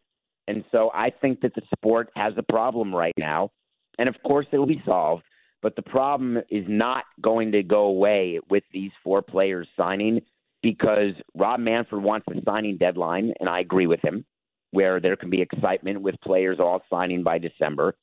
And 0.47 0.63
so 0.71 0.91
I 0.93 1.09
think 1.09 1.41
that 1.41 1.55
the 1.55 1.61
sport 1.75 2.09
has 2.15 2.33
a 2.37 2.43
problem 2.43 2.93
right 2.93 3.13
now. 3.17 3.51
And 3.97 4.09
of 4.09 4.15
course, 4.25 4.45
it 4.51 4.57
will 4.57 4.65
be 4.65 4.81
solved. 4.85 5.23
But 5.61 5.77
the 5.77 5.81
problem 5.81 6.37
is 6.49 6.65
not 6.67 7.05
going 7.21 7.53
to 7.53 7.63
go 7.63 7.85
away 7.85 8.39
with 8.49 8.63
these 8.73 8.91
four 9.03 9.21
players 9.21 9.67
signing 9.77 10.21
because 10.63 11.13
Rob 11.35 11.59
Manfred 11.59 12.01
wants 12.01 12.25
a 12.29 12.41
signing 12.43 12.77
deadline, 12.77 13.33
and 13.39 13.47
I 13.47 13.59
agree 13.59 13.85
with 13.85 14.03
him, 14.03 14.25
where 14.71 14.99
there 14.99 15.15
can 15.15 15.29
be 15.29 15.41
excitement 15.41 16.01
with 16.01 16.15
players 16.23 16.59
all 16.59 16.81
signing 16.89 17.21
by 17.21 17.37
December. 17.37 17.93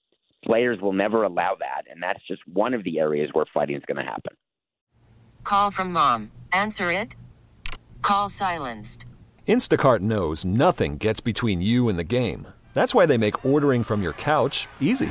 Players 0.44 0.78
will 0.80 0.92
never 0.92 1.24
allow 1.24 1.56
that, 1.58 1.90
and 1.90 2.00
that's 2.00 2.20
just 2.28 2.42
one 2.46 2.74
of 2.74 2.84
the 2.84 3.00
areas 3.00 3.30
where 3.32 3.46
fighting 3.52 3.76
is 3.76 3.82
going 3.86 3.96
to 3.96 4.08
happen. 4.08 4.36
Call 5.42 5.70
from 5.70 5.92
mom. 5.92 6.30
Answer 6.52 6.92
it. 6.92 7.16
Call 8.02 8.28
silenced. 8.28 9.06
Instacart 9.48 10.00
knows 10.00 10.44
nothing 10.44 10.96
gets 10.96 11.20
between 11.20 11.60
you 11.60 11.88
and 11.88 11.98
the 11.98 12.04
game. 12.04 12.46
That's 12.72 12.94
why 12.94 13.06
they 13.06 13.18
make 13.18 13.44
ordering 13.44 13.82
from 13.82 14.02
your 14.02 14.12
couch 14.12 14.68
easy. 14.80 15.10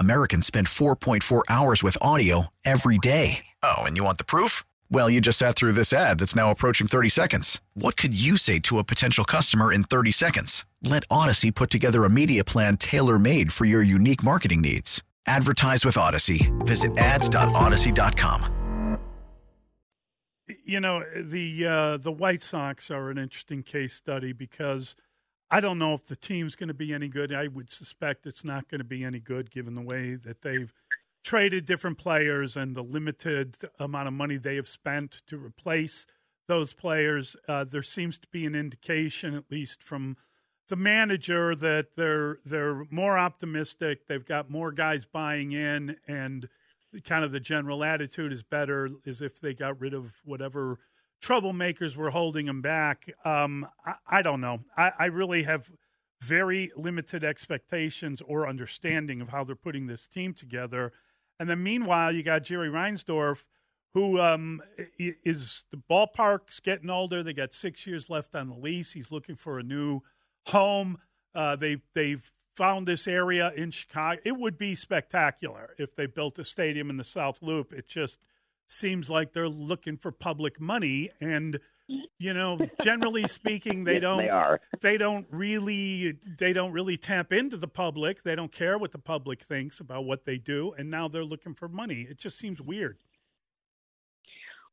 Americans 0.00 0.46
spend 0.46 0.66
4.4 0.66 1.42
hours 1.48 1.84
with 1.84 1.96
audio 2.02 2.48
every 2.64 2.98
day. 2.98 3.46
Oh, 3.62 3.82
and 3.82 3.96
you 3.96 4.02
want 4.02 4.18
the 4.18 4.24
proof? 4.24 4.64
Well, 4.90 5.08
you 5.08 5.20
just 5.20 5.38
sat 5.38 5.54
through 5.54 5.72
this 5.72 5.92
ad 5.92 6.18
that's 6.18 6.34
now 6.34 6.50
approaching 6.50 6.88
30 6.88 7.08
seconds. 7.10 7.60
What 7.74 7.96
could 7.96 8.20
you 8.20 8.36
say 8.36 8.58
to 8.60 8.78
a 8.78 8.84
potential 8.84 9.24
customer 9.24 9.72
in 9.72 9.84
30 9.84 10.10
seconds? 10.10 10.66
Let 10.82 11.08
Audacy 11.08 11.54
put 11.54 11.70
together 11.70 12.04
a 12.04 12.10
media 12.10 12.44
plan 12.44 12.76
tailor 12.76 13.18
made 13.18 13.52
for 13.52 13.64
your 13.64 13.82
unique 13.82 14.22
marketing 14.22 14.60
needs. 14.60 15.02
Advertise 15.26 15.84
with 15.84 15.96
Audacy. 15.96 16.52
Visit 16.66 16.96
ads.audacy.com. 16.98 18.52
You 20.64 20.80
know 20.80 21.02
the 21.14 21.66
uh, 21.66 21.96
the 21.96 22.12
White 22.12 22.40
Sox 22.40 22.90
are 22.90 23.10
an 23.10 23.18
interesting 23.18 23.62
case 23.64 23.94
study 23.94 24.32
because 24.32 24.94
I 25.50 25.60
don't 25.60 25.78
know 25.78 25.94
if 25.94 26.06
the 26.06 26.16
team's 26.16 26.56
going 26.56 26.68
to 26.68 26.74
be 26.74 26.92
any 26.92 27.08
good. 27.08 27.32
I 27.32 27.46
would 27.46 27.70
suspect 27.70 28.26
it's 28.26 28.44
not 28.44 28.68
going 28.68 28.80
to 28.80 28.84
be 28.84 29.04
any 29.04 29.20
good 29.20 29.50
given 29.50 29.74
the 29.74 29.82
way 29.82 30.16
that 30.16 30.42
they've 30.42 30.72
traded 31.22 31.64
different 31.64 31.98
players 31.98 32.56
and 32.56 32.74
the 32.74 32.82
limited 32.82 33.56
amount 33.78 34.08
of 34.08 34.14
money 34.14 34.36
they 34.36 34.56
have 34.56 34.68
spent 34.68 35.22
to 35.26 35.36
replace 35.36 36.06
those 36.48 36.72
players. 36.72 37.36
Uh, 37.48 37.64
there 37.64 37.82
seems 37.82 38.18
to 38.18 38.28
be 38.28 38.44
an 38.46 38.54
indication, 38.54 39.34
at 39.34 39.50
least 39.50 39.82
from 39.82 40.16
the 40.68 40.76
manager, 40.76 41.54
that 41.54 41.94
they're 41.96 42.38
they're 42.44 42.84
more 42.90 43.18
optimistic. 43.18 44.06
They've 44.06 44.24
got 44.24 44.50
more 44.50 44.72
guys 44.72 45.04
buying 45.04 45.52
in, 45.52 45.96
and 46.08 46.48
kind 47.04 47.24
of 47.24 47.32
the 47.32 47.40
general 47.40 47.84
attitude 47.84 48.32
is 48.32 48.42
better, 48.42 48.88
as 49.06 49.20
if 49.20 49.40
they 49.40 49.54
got 49.54 49.80
rid 49.80 49.94
of 49.94 50.16
whatever 50.24 50.78
troublemakers 51.22 51.96
were 51.96 52.10
holding 52.10 52.46
them 52.46 52.62
back. 52.62 53.10
Um, 53.24 53.66
I, 53.84 53.94
I, 54.06 54.22
don't 54.22 54.40
know. 54.40 54.60
I, 54.76 54.92
I 54.98 55.04
really 55.06 55.44
have 55.44 55.70
very 56.20 56.70
limited 56.76 57.24
expectations 57.24 58.20
or 58.20 58.48
understanding 58.48 59.20
of 59.20 59.30
how 59.30 59.44
they're 59.44 59.54
putting 59.54 59.86
this 59.86 60.06
team 60.06 60.34
together. 60.34 60.92
And 61.38 61.48
then 61.48 61.62
meanwhile, 61.62 62.12
you 62.12 62.22
got 62.22 62.44
Jerry 62.44 62.68
Reinsdorf, 62.68 63.44
who 63.94 64.20
um, 64.20 64.60
is 64.98 65.64
the 65.70 65.82
ballpark's 65.90 66.60
getting 66.60 66.90
older. 66.90 67.22
They 67.22 67.32
got 67.32 67.54
six 67.54 67.86
years 67.86 68.08
left 68.08 68.34
on 68.34 68.48
the 68.48 68.56
lease. 68.56 68.92
He's 68.92 69.12
looking 69.12 69.36
for 69.36 69.58
a 69.58 69.62
new 69.62 70.00
home. 70.48 70.98
Uh, 71.34 71.56
they 71.56 71.82
they've 71.94 72.30
found 72.54 72.88
this 72.88 73.06
area 73.06 73.52
in 73.56 73.70
Chicago. 73.70 74.20
It 74.24 74.38
would 74.38 74.56
be 74.56 74.74
spectacular 74.74 75.74
if 75.78 75.94
they 75.94 76.06
built 76.06 76.38
a 76.38 76.44
stadium 76.44 76.88
in 76.88 76.96
the 76.96 77.04
South 77.04 77.42
Loop. 77.42 77.72
It 77.72 77.86
just 77.86 78.18
seems 78.68 79.08
like 79.08 79.32
they're 79.32 79.48
looking 79.48 79.96
for 79.96 80.12
public 80.12 80.60
money 80.60 81.10
and 81.20 81.58
you 82.18 82.34
know 82.34 82.58
generally 82.82 83.26
speaking 83.28 83.84
they 83.84 83.94
yes, 83.94 84.02
don't 84.02 84.18
they, 84.18 84.28
are. 84.28 84.60
they 84.82 84.98
don't 84.98 85.26
really 85.30 86.18
they 86.38 86.52
don't 86.52 86.72
really 86.72 86.96
tap 86.96 87.32
into 87.32 87.56
the 87.56 87.68
public. 87.68 88.22
They 88.22 88.34
don't 88.34 88.52
care 88.52 88.78
what 88.78 88.92
the 88.92 88.98
public 88.98 89.40
thinks 89.40 89.80
about 89.80 90.04
what 90.04 90.24
they 90.24 90.38
do 90.38 90.72
and 90.76 90.90
now 90.90 91.08
they're 91.08 91.24
looking 91.24 91.54
for 91.54 91.68
money. 91.68 92.06
It 92.08 92.18
just 92.18 92.38
seems 92.38 92.60
weird. 92.60 92.98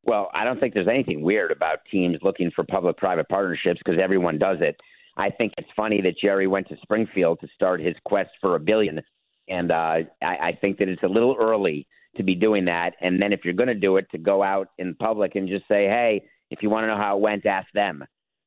Well 0.04 0.30
i 0.34 0.44
don't 0.44 0.60
think 0.60 0.74
there's 0.74 0.88
anything 0.88 1.22
weird 1.22 1.52
about 1.52 1.80
teams 1.92 2.18
looking 2.22 2.52
for 2.56 2.64
public 2.64 2.98
private 2.98 3.30
partnerships 3.30 3.80
because 3.84 4.00
everyone 4.02 4.38
does 4.38 4.58
it. 4.62 4.76
I 5.16 5.30
think 5.30 5.54
it's 5.58 5.70
funny 5.76 6.02
that 6.02 6.18
jerry 6.18 6.48
went 6.48 6.68
to 6.70 6.78
springfield 6.82 7.40
to 7.42 7.48
start 7.54 7.80
his 7.80 7.96
quest 8.06 8.32
for 8.42 8.56
a 8.56 8.60
billion 8.60 9.02
and 9.48 9.72
uh, 9.72 9.76
I, 9.76 10.06
I 10.22 10.58
think 10.60 10.78
that 10.80 10.88
it's 10.88 11.04
a 11.04 11.08
little 11.08 11.36
early 11.40 11.88
to 12.18 12.24
be 12.24 12.36
doing 12.36 12.66
that. 12.66 12.94
And 13.02 13.22
then 13.22 13.34
if 13.34 13.42
you're 13.44 13.54
going 13.54 13.68
to 13.68 13.74
do 13.74 13.98
it, 13.98 14.08
to 14.12 14.18
go 14.18 14.44
out 14.44 14.70
in 14.78 14.96
public 14.96 15.36
and 15.36 15.48
just 15.48 15.68
say, 15.68 15.86
hey, 15.86 16.24
if 16.52 16.62
you 16.62 16.70
want 16.70 16.84
to 16.84 16.88
know 16.88 16.98
how 16.98 17.18
it 17.18 17.22
went, 17.22 17.46
ask 17.46 17.68
them. 17.74 18.04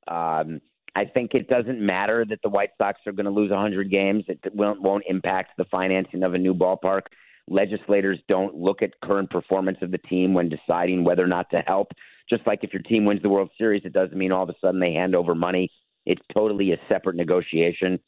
Um, 0.08 0.60
I 0.94 1.04
think 1.04 1.34
it 1.34 1.48
doesn't 1.48 1.80
matter 1.80 2.24
that 2.28 2.38
the 2.42 2.48
White 2.48 2.70
Sox 2.78 3.00
are 3.06 3.12
going 3.12 3.26
to 3.26 3.30
lose 3.30 3.50
100 3.50 3.90
games. 3.90 4.24
It 4.28 4.40
won't, 4.54 4.80
won't 4.80 5.04
impact 5.08 5.52
the 5.58 5.66
financing 5.66 6.22
of 6.22 6.34
a 6.34 6.38
new 6.38 6.54
ballpark. 6.54 7.02
Legislators 7.48 8.18
don't 8.28 8.54
look 8.54 8.82
at 8.82 8.98
current 9.04 9.30
performance 9.30 9.78
of 9.82 9.90
the 9.90 9.98
team 9.98 10.32
when 10.32 10.48
deciding 10.48 11.04
whether 11.04 11.22
or 11.22 11.28
not 11.28 11.50
to 11.50 11.58
help. 11.66 11.88
Just 12.30 12.46
like 12.46 12.60
if 12.62 12.72
your 12.72 12.82
team 12.82 13.04
wins 13.04 13.22
the 13.22 13.28
World 13.28 13.50
Series, 13.58 13.82
it 13.84 13.92
doesn't 13.92 14.16
mean 14.16 14.32
all 14.32 14.42
of 14.42 14.48
a 14.48 14.54
sudden 14.60 14.80
they 14.80 14.92
hand 14.92 15.14
over 15.14 15.34
money. 15.34 15.70
It's 16.06 16.22
totally 16.32 16.72
a 16.72 16.78
separate 16.88 17.16
negotiation. 17.16 17.98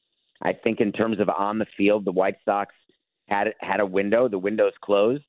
I 0.43 0.53
think 0.53 0.81
in 0.81 0.93
terms 0.93 1.21
of 1.21 1.29
on 1.29 1.59
the 1.59 1.67
field, 1.77 2.05
the 2.05 2.13
White 2.13 2.37
Sox 2.45 2.75
had 3.29 3.49
had 3.61 3.81
a 3.81 3.87
window. 3.87 4.29
The 4.29 4.39
window's 4.39 4.73
closed. 4.83 5.25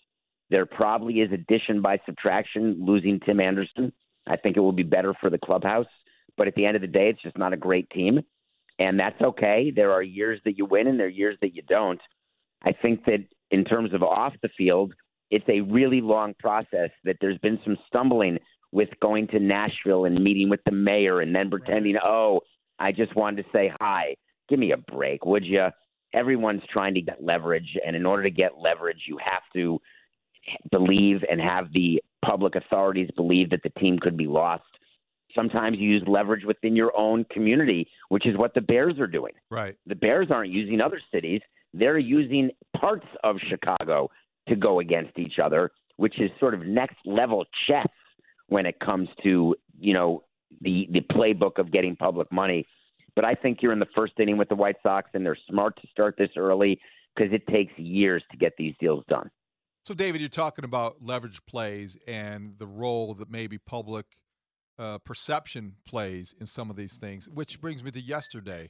There 0.50 0.65
probably 0.65 1.22
is 1.22 1.32
addition 1.32 1.82
by 1.82 2.00
subtraction 2.06 2.77
losing 2.79 3.20
Tim 3.20 3.39
Anderson. 3.39 3.94
I 4.27 4.36
think 4.36 4.58
it 4.58 4.62
will 4.62 4.72
be 4.72 4.84
better 4.84 5.13
for 5.20 5.29
the 5.29 5.38
clubhouse. 5.38 5.88
But 6.38 6.48
at 6.48 6.56
the 6.56 6.65
end 6.65 6.75
of 6.75 6.82
the 6.82 6.88
day, 6.88 7.10
it's 7.10 7.22
just 7.22 7.38
not 7.38 7.53
a 7.53 7.58
great 7.58 7.89
team. 7.89 8.22
And 8.79 9.00
that's 9.00 9.22
okay. 9.22 9.72
There 9.75 9.91
are 9.91 10.01
years 10.01 10.39
that 10.46 10.58
you 10.58 10.65
win 10.65 10.88
and 10.88 11.00
there 11.00 11.08
are 11.08 11.10
years 11.10 11.38
that 11.41 11.56
you 11.56 11.62
don't. 11.68 12.00
I 12.63 12.72
think 12.72 13.06
that 13.06 13.25
in 13.51 13.65
terms 13.65 13.94
of 13.94 14.03
off 14.03 14.34
the 14.41 14.50
field, 14.58 14.94
it's 15.32 15.48
a 15.50 15.62
really 15.62 16.01
long 16.01 16.34
process 16.39 16.89
that 17.03 17.18
there's 17.22 17.38
been 17.39 17.60
some 17.63 17.77
stumbling 17.88 18.39
with 18.72 18.89
going 19.01 19.27
to 19.27 19.39
Nashville 19.39 20.06
and 20.06 20.24
meeting 20.24 20.50
with 20.50 20.62
the 20.65 20.72
mayor 20.72 21.22
and 21.22 21.36
then 21.36 21.50
pretending, 21.50 21.98
oh, 22.03 22.41
I 22.79 22.91
just 22.91 23.15
wanted 23.15 23.44
to 23.44 23.50
say 23.51 23.72
hi. 23.79 24.15
Give 24.48 24.60
me 24.60 24.72
a 24.72 24.77
break, 24.77 25.25
would 25.25 25.46
you? 25.46 25.68
Everyone's 26.13 26.63
trying 26.72 26.94
to 26.96 27.01
get 27.01 27.24
leverage. 27.24 27.77
And 27.86 27.96
in 27.96 28.06
order 28.06 28.24
to 28.24 28.32
get 28.32 28.58
leverage, 28.58 29.03
you 29.08 29.18
have 29.24 29.44
to 29.53 29.79
believe 30.72 31.24
and 31.29 31.39
have 31.39 31.72
the 31.74 32.01
public 32.25 32.55
authorities 32.55 33.10
believe 33.15 33.50
that 33.50 33.63
the 33.63 33.69
team 33.79 33.98
could 34.00 34.17
be 34.17 34.27
lost. 34.27 34.63
Sometimes 35.36 35.77
you 35.77 35.89
use 35.89 36.03
leverage 36.08 36.43
within 36.43 36.75
your 36.75 36.91
own 36.98 37.25
community, 37.31 37.88
which 38.10 38.25
is 38.25 38.36
what 38.38 38.53
the 38.53 38.62
Bears 38.62 39.00
are 39.00 39.08
doing. 39.08 39.34
Right. 39.51 39.75
The 39.86 39.96
Bears 39.96 40.29
aren't 40.31 40.51
using 40.51 40.81
other 40.81 41.00
cities, 41.13 41.41
they're 41.74 42.00
using 42.00 42.50
parts 42.75 43.05
of 43.24 43.38
Chicago 43.48 44.10
to 44.48 44.55
go 44.55 44.79
against 44.79 45.19
each 45.19 45.38
other, 45.43 45.72
which 45.98 46.19
is 46.19 46.31
sort 46.39 46.55
of 46.55 46.62
next 46.65 46.98
level 47.05 47.46
chess 47.67 47.88
when 48.48 48.65
it 48.65 48.79
comes 48.79 49.08
to, 49.24 49.55
you 49.79 49.93
know, 49.93 50.24
the 50.62 50.88
the 50.91 51.01
playbook 51.01 51.60
of 51.60 51.72
getting 51.72 51.96
public 51.96 52.31
money. 52.31 52.65
But 53.15 53.25
I 53.25 53.36
think 53.36 53.60
you're 53.62 53.74
in 53.74 53.79
the 53.79 53.88
first 53.96 54.13
inning 54.19 54.38
with 54.38 54.50
the 54.50 54.55
White 54.55 54.77
Sox 54.81 55.10
and 55.13 55.25
they're 55.25 55.38
smart 55.50 55.79
to 55.81 55.88
start 55.91 56.15
this 56.17 56.29
early 56.38 56.79
because 57.15 57.31
it 57.34 57.46
takes 57.48 57.77
years 57.77 58.24
to 58.31 58.38
get 58.38 58.53
these 58.58 58.74
deals 58.79 59.03
done. 59.10 59.29
So, 59.89 59.96
David, 59.96 60.22
you're 60.22 60.29
talking 60.29 60.65
about 60.65 60.98
leverage 61.01 61.43
plays 61.48 61.98
and 62.08 62.60
the 62.60 62.67
role 62.67 63.15
that 63.15 63.31
maybe 63.31 63.58
public 63.58 64.05
uh, 64.77 65.00
perception 65.00 65.77
plays 65.84 66.36
in 66.39 66.46
some 66.46 66.69
of 66.69 66.75
these 66.75 66.98
things, 66.98 67.27
which 67.27 67.60
brings 67.60 67.84
me 67.84 67.89
to 67.89 68.00
yesterday. 68.00 68.69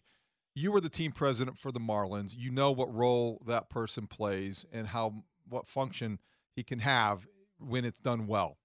You 0.55 0.71
were 0.71 0.79
the 0.79 0.87
team 0.87 1.11
president 1.11 1.59
for 1.59 1.73
the 1.73 1.79
Marlins. 1.81 2.35
You 2.37 2.51
know 2.51 2.71
what 2.71 2.95
role 2.95 3.41
that 3.47 3.69
person 3.69 4.07
plays 4.07 4.65
and 4.71 4.87
how 4.87 5.25
what 5.49 5.67
function 5.67 6.19
he 6.55 6.63
can 6.63 6.79
have 6.79 7.27
when 7.57 7.83
it's 7.83 7.99
done 7.99 8.25
well. 8.25 8.57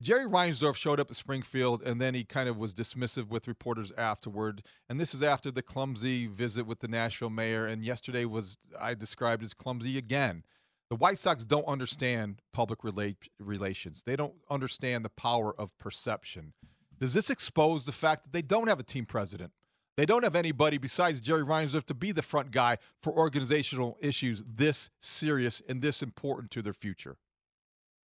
Jerry 0.00 0.24
Reinsdorf 0.24 0.76
showed 0.76 0.98
up 0.98 1.10
at 1.10 1.16
Springfield 1.16 1.82
and 1.82 2.00
then 2.00 2.14
he 2.14 2.24
kind 2.24 2.48
of 2.48 2.56
was 2.56 2.72
dismissive 2.72 3.28
with 3.28 3.46
reporters 3.46 3.92
afterward. 3.98 4.62
And 4.88 4.98
this 4.98 5.12
is 5.12 5.22
after 5.22 5.50
the 5.50 5.60
clumsy 5.60 6.28
visit 6.28 6.66
with 6.66 6.80
the 6.80 6.88
Nashville 6.88 7.28
mayor. 7.28 7.66
And 7.66 7.84
yesterday 7.84 8.24
was, 8.24 8.56
I 8.80 8.94
described 8.94 9.42
as 9.42 9.52
clumsy 9.52 9.98
again. 9.98 10.44
The 10.90 10.96
White 10.96 11.18
Sox 11.18 11.44
don't 11.44 11.66
understand 11.66 12.40
public 12.52 12.80
rela- 12.80 13.16
relations. 13.38 14.02
They 14.04 14.16
don't 14.16 14.34
understand 14.50 15.04
the 15.04 15.10
power 15.10 15.54
of 15.58 15.76
perception. 15.78 16.52
Does 16.98 17.14
this 17.14 17.30
expose 17.30 17.86
the 17.86 17.92
fact 17.92 18.24
that 18.24 18.32
they 18.32 18.42
don't 18.42 18.68
have 18.68 18.80
a 18.80 18.84
team 18.84 19.06
president? 19.06 19.52
They 19.96 20.06
don't 20.06 20.24
have 20.24 20.34
anybody 20.34 20.78
besides 20.78 21.20
Jerry 21.20 21.42
Reinsdorf 21.42 21.84
to 21.84 21.94
be 21.94 22.12
the 22.12 22.22
front 22.22 22.50
guy 22.50 22.78
for 23.00 23.12
organizational 23.12 23.96
issues 24.00 24.42
this 24.46 24.90
serious 25.00 25.62
and 25.68 25.80
this 25.80 26.02
important 26.02 26.50
to 26.52 26.62
their 26.62 26.72
future. 26.72 27.16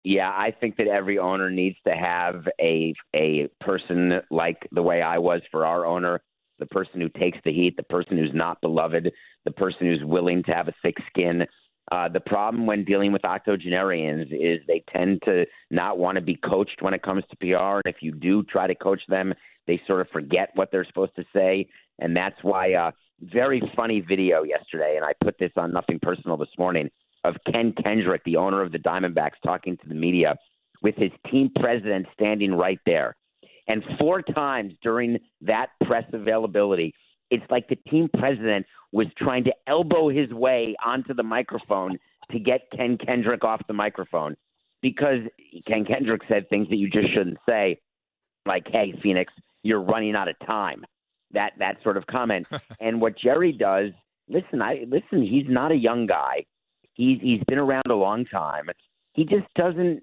Yeah, 0.04 0.28
I 0.30 0.54
think 0.58 0.76
that 0.76 0.86
every 0.86 1.18
owner 1.18 1.50
needs 1.50 1.76
to 1.86 1.94
have 1.94 2.46
a 2.60 2.94
a 3.14 3.48
person 3.60 4.20
like 4.30 4.68
the 4.70 4.82
way 4.82 5.02
I 5.02 5.18
was 5.18 5.40
for 5.50 5.66
our 5.66 5.84
owner, 5.84 6.20
the 6.58 6.66
person 6.66 7.00
who 7.00 7.08
takes 7.08 7.38
the 7.44 7.52
heat, 7.52 7.76
the 7.76 7.82
person 7.82 8.16
who's 8.16 8.34
not 8.34 8.60
beloved, 8.60 9.10
the 9.44 9.50
person 9.50 9.86
who's 9.86 10.04
willing 10.04 10.42
to 10.44 10.52
have 10.52 10.68
a 10.68 10.74
thick 10.82 10.96
skin. 11.08 11.46
Uh, 11.90 12.08
the 12.08 12.20
problem 12.20 12.66
when 12.66 12.84
dealing 12.84 13.12
with 13.12 13.24
octogenarians 13.24 14.28
is 14.30 14.60
they 14.66 14.82
tend 14.92 15.22
to 15.24 15.46
not 15.70 15.98
want 15.98 16.16
to 16.16 16.22
be 16.22 16.36
coached 16.36 16.82
when 16.82 16.92
it 16.92 17.02
comes 17.02 17.24
to 17.30 17.36
PR, 17.36 17.80
and 17.84 17.86
if 17.86 17.96
you 18.02 18.12
do 18.12 18.42
try 18.42 18.66
to 18.66 18.74
coach 18.74 19.00
them, 19.08 19.32
they 19.66 19.80
sort 19.86 20.00
of 20.00 20.08
forget 20.08 20.50
what 20.54 20.70
they're 20.70 20.84
supposed 20.84 21.16
to 21.16 21.24
say, 21.34 21.68
and 21.98 22.16
that's 22.16 22.36
why. 22.42 22.72
Uh, 22.74 22.90
very 23.20 23.60
funny 23.74 24.00
video 24.00 24.44
yesterday, 24.44 24.94
and 24.96 25.04
I 25.04 25.12
put 25.22 25.38
this 25.38 25.50
on 25.56 25.72
Nothing 25.72 25.98
Personal 26.00 26.36
this 26.36 26.48
morning 26.58 26.88
of 27.24 27.34
Ken 27.50 27.74
Kendrick, 27.82 28.22
the 28.24 28.36
owner 28.36 28.62
of 28.62 28.72
the 28.72 28.78
Diamondbacks, 28.78 29.40
talking 29.44 29.76
to 29.78 29.88
the 29.88 29.94
media 29.94 30.36
with 30.82 30.94
his 30.96 31.10
team 31.30 31.50
president 31.58 32.06
standing 32.12 32.54
right 32.54 32.78
there. 32.86 33.16
And 33.66 33.82
four 33.98 34.22
times 34.22 34.72
during 34.82 35.18
that 35.42 35.70
press 35.84 36.04
availability, 36.12 36.94
it's 37.30 37.44
like 37.50 37.68
the 37.68 37.76
team 37.90 38.08
president 38.16 38.64
was 38.92 39.06
trying 39.16 39.44
to 39.44 39.52
elbow 39.66 40.08
his 40.08 40.30
way 40.30 40.74
onto 40.84 41.14
the 41.14 41.22
microphone 41.22 41.98
to 42.30 42.38
get 42.38 42.70
Ken 42.74 42.98
Kendrick 42.98 43.44
off 43.44 43.60
the 43.66 43.74
microphone 43.74 44.36
because 44.82 45.20
Ken 45.66 45.84
Kendrick 45.84 46.22
said 46.28 46.48
things 46.48 46.68
that 46.68 46.76
you 46.76 46.88
just 46.88 47.12
shouldn't 47.12 47.38
say, 47.48 47.80
like, 48.46 48.66
hey, 48.70 48.94
Phoenix, 49.02 49.32
you're 49.62 49.82
running 49.82 50.14
out 50.14 50.28
of 50.28 50.36
time. 50.46 50.84
That 51.32 51.52
that 51.58 51.76
sort 51.82 51.96
of 51.96 52.06
comment. 52.06 52.46
and 52.80 53.00
what 53.00 53.18
Jerry 53.18 53.52
does, 53.52 53.90
listen, 54.28 54.62
I 54.62 54.84
listen, 54.88 55.22
he's 55.22 55.46
not 55.48 55.72
a 55.72 55.76
young 55.76 56.06
guy. 56.06 56.46
He's 56.94 57.20
he's 57.20 57.42
been 57.46 57.58
around 57.58 57.86
a 57.90 57.94
long 57.94 58.24
time. 58.24 58.70
He 59.12 59.24
just 59.24 59.52
doesn't 59.54 60.02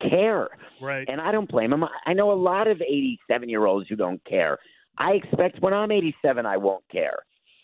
care. 0.00 0.48
Right. 0.80 1.08
And 1.08 1.20
I 1.20 1.32
don't 1.32 1.48
blame 1.48 1.72
him. 1.72 1.84
I 2.06 2.12
know 2.12 2.32
a 2.32 2.34
lot 2.34 2.66
of 2.66 2.80
87 2.80 3.48
year 3.48 3.66
olds 3.66 3.88
who 3.88 3.96
don't 3.96 4.22
care. 4.24 4.58
I 4.98 5.12
expect 5.12 5.60
when 5.60 5.72
I'm 5.72 5.90
87, 5.90 6.44
I 6.46 6.56
won't 6.56 6.84
care. 6.90 7.20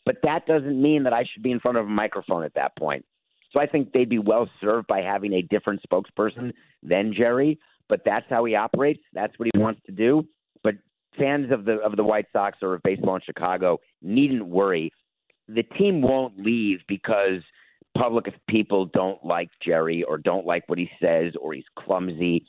But 0.07 0.17
that 0.23 0.47
doesn't 0.47 0.81
mean 0.81 1.03
that 1.03 1.13
I 1.13 1.25
should 1.25 1.43
be 1.43 1.51
in 1.51 1.61
front 1.61 1.77
of 1.77 1.85
a 1.85 1.91
microphone 1.91 2.45
at 2.45 2.55
that 2.55 2.77
point. 2.79 3.05
So 3.53 3.61
I 3.61 3.67
think 3.67 3.93
they'd 3.93 4.09
be 4.09 4.19
well 4.19 4.49
served 4.61 4.87
by 4.87 5.01
having 5.01 5.35
a 5.35 5.43
different 5.43 5.83
spokesperson 5.83 6.53
than 6.83 7.13
Jerry. 7.15 7.59
But 7.89 8.03
that's 8.05 8.27
how 8.31 8.45
he 8.45 8.55
operates. 8.55 9.01
That's 9.13 9.39
what 9.39 9.49
he 9.53 9.61
wants 9.61 9.81
to 9.87 9.93
do. 9.93 10.27
But 10.63 10.75
fans 11.19 11.53
of 11.53 11.65
the 11.65 11.75
of 11.79 11.97
the 11.97 12.05
White 12.05 12.27
Sox 12.33 12.59
or 12.63 12.75
of 12.75 12.83
baseball 12.83 13.17
in 13.17 13.21
Chicago 13.25 13.79
needn't 14.01 14.47
worry. 14.47 14.93
The 15.49 15.63
team 15.63 16.03
won't 16.03 16.39
leave 16.39 16.81
because 16.89 17.43
public 17.97 18.27
people 18.49 18.87
don't 18.87 19.25
like 19.25 19.49
Jerry 19.65 20.03
or 20.03 20.19
don't 20.19 20.47
like 20.47 20.65
what 20.69 20.79
he 20.79 20.91
says 21.01 21.33
or 21.41 21.53
he's 21.53 21.65
clumsy, 21.79 22.45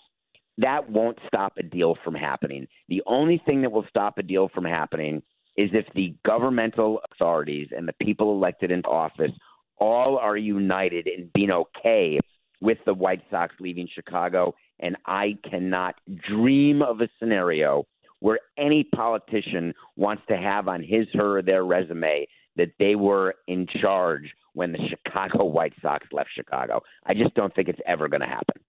that 0.57 0.89
won't 0.89 1.17
stop 1.27 1.53
a 1.57 1.63
deal 1.63 1.95
from 2.03 2.15
happening. 2.15 2.67
The 2.89 3.03
only 3.05 3.41
thing 3.45 3.61
that 3.61 3.71
will 3.71 3.85
stop 3.89 4.17
a 4.17 4.23
deal 4.23 4.49
from 4.49 4.65
happening 4.65 5.21
is 5.57 5.69
if 5.73 5.85
the 5.95 6.15
governmental 6.25 7.01
authorities 7.11 7.69
and 7.75 7.87
the 7.87 7.93
people 8.01 8.31
elected 8.31 8.71
into 8.71 8.87
office 8.87 9.31
all 9.79 10.17
are 10.17 10.37
united 10.37 11.07
in 11.07 11.29
being 11.33 11.51
okay 11.51 12.19
with 12.61 12.77
the 12.85 12.93
White 12.93 13.21
Sox 13.29 13.53
leaving 13.59 13.87
Chicago. 13.93 14.53
And 14.79 14.95
I 15.05 15.37
cannot 15.49 15.95
dream 16.27 16.81
of 16.81 17.01
a 17.01 17.09
scenario 17.19 17.85
where 18.19 18.39
any 18.57 18.83
politician 18.83 19.73
wants 19.95 20.23
to 20.27 20.37
have 20.37 20.67
on 20.67 20.81
his, 20.81 21.07
her, 21.13 21.39
or 21.39 21.41
their 21.41 21.65
resume 21.65 22.27
that 22.55 22.71
they 22.79 22.95
were 22.95 23.35
in 23.47 23.67
charge 23.81 24.33
when 24.53 24.71
the 24.71 24.79
Chicago 24.89 25.45
White 25.45 25.73
Sox 25.81 26.07
left 26.11 26.29
Chicago. 26.35 26.81
I 27.05 27.13
just 27.13 27.35
don't 27.35 27.53
think 27.53 27.67
it's 27.67 27.79
ever 27.85 28.07
going 28.07 28.21
to 28.21 28.27
happen. 28.27 28.61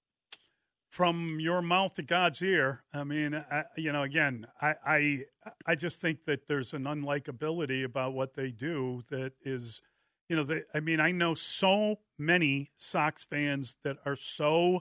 From 0.88 1.38
your 1.38 1.60
mouth 1.60 1.94
to 1.94 2.02
God's 2.02 2.40
ear, 2.40 2.82
I 2.94 3.04
mean, 3.04 3.34
I, 3.34 3.64
you 3.76 3.92
know, 3.92 4.02
again, 4.02 4.46
I, 4.60 4.74
I, 4.84 5.18
I 5.66 5.74
just 5.74 6.00
think 6.00 6.24
that 6.24 6.46
there's 6.46 6.72
an 6.72 6.84
unlikability 6.84 7.84
about 7.84 8.14
what 8.14 8.34
they 8.34 8.50
do 8.50 9.02
that 9.10 9.32
is, 9.42 9.82
you 10.28 10.36
know, 10.36 10.44
they, 10.44 10.62
I 10.72 10.80
mean, 10.80 10.98
I 10.98 11.12
know 11.12 11.34
so 11.34 11.96
many 12.18 12.70
Sox 12.78 13.22
fans 13.22 13.76
that 13.82 13.98
are 14.06 14.16
so 14.16 14.80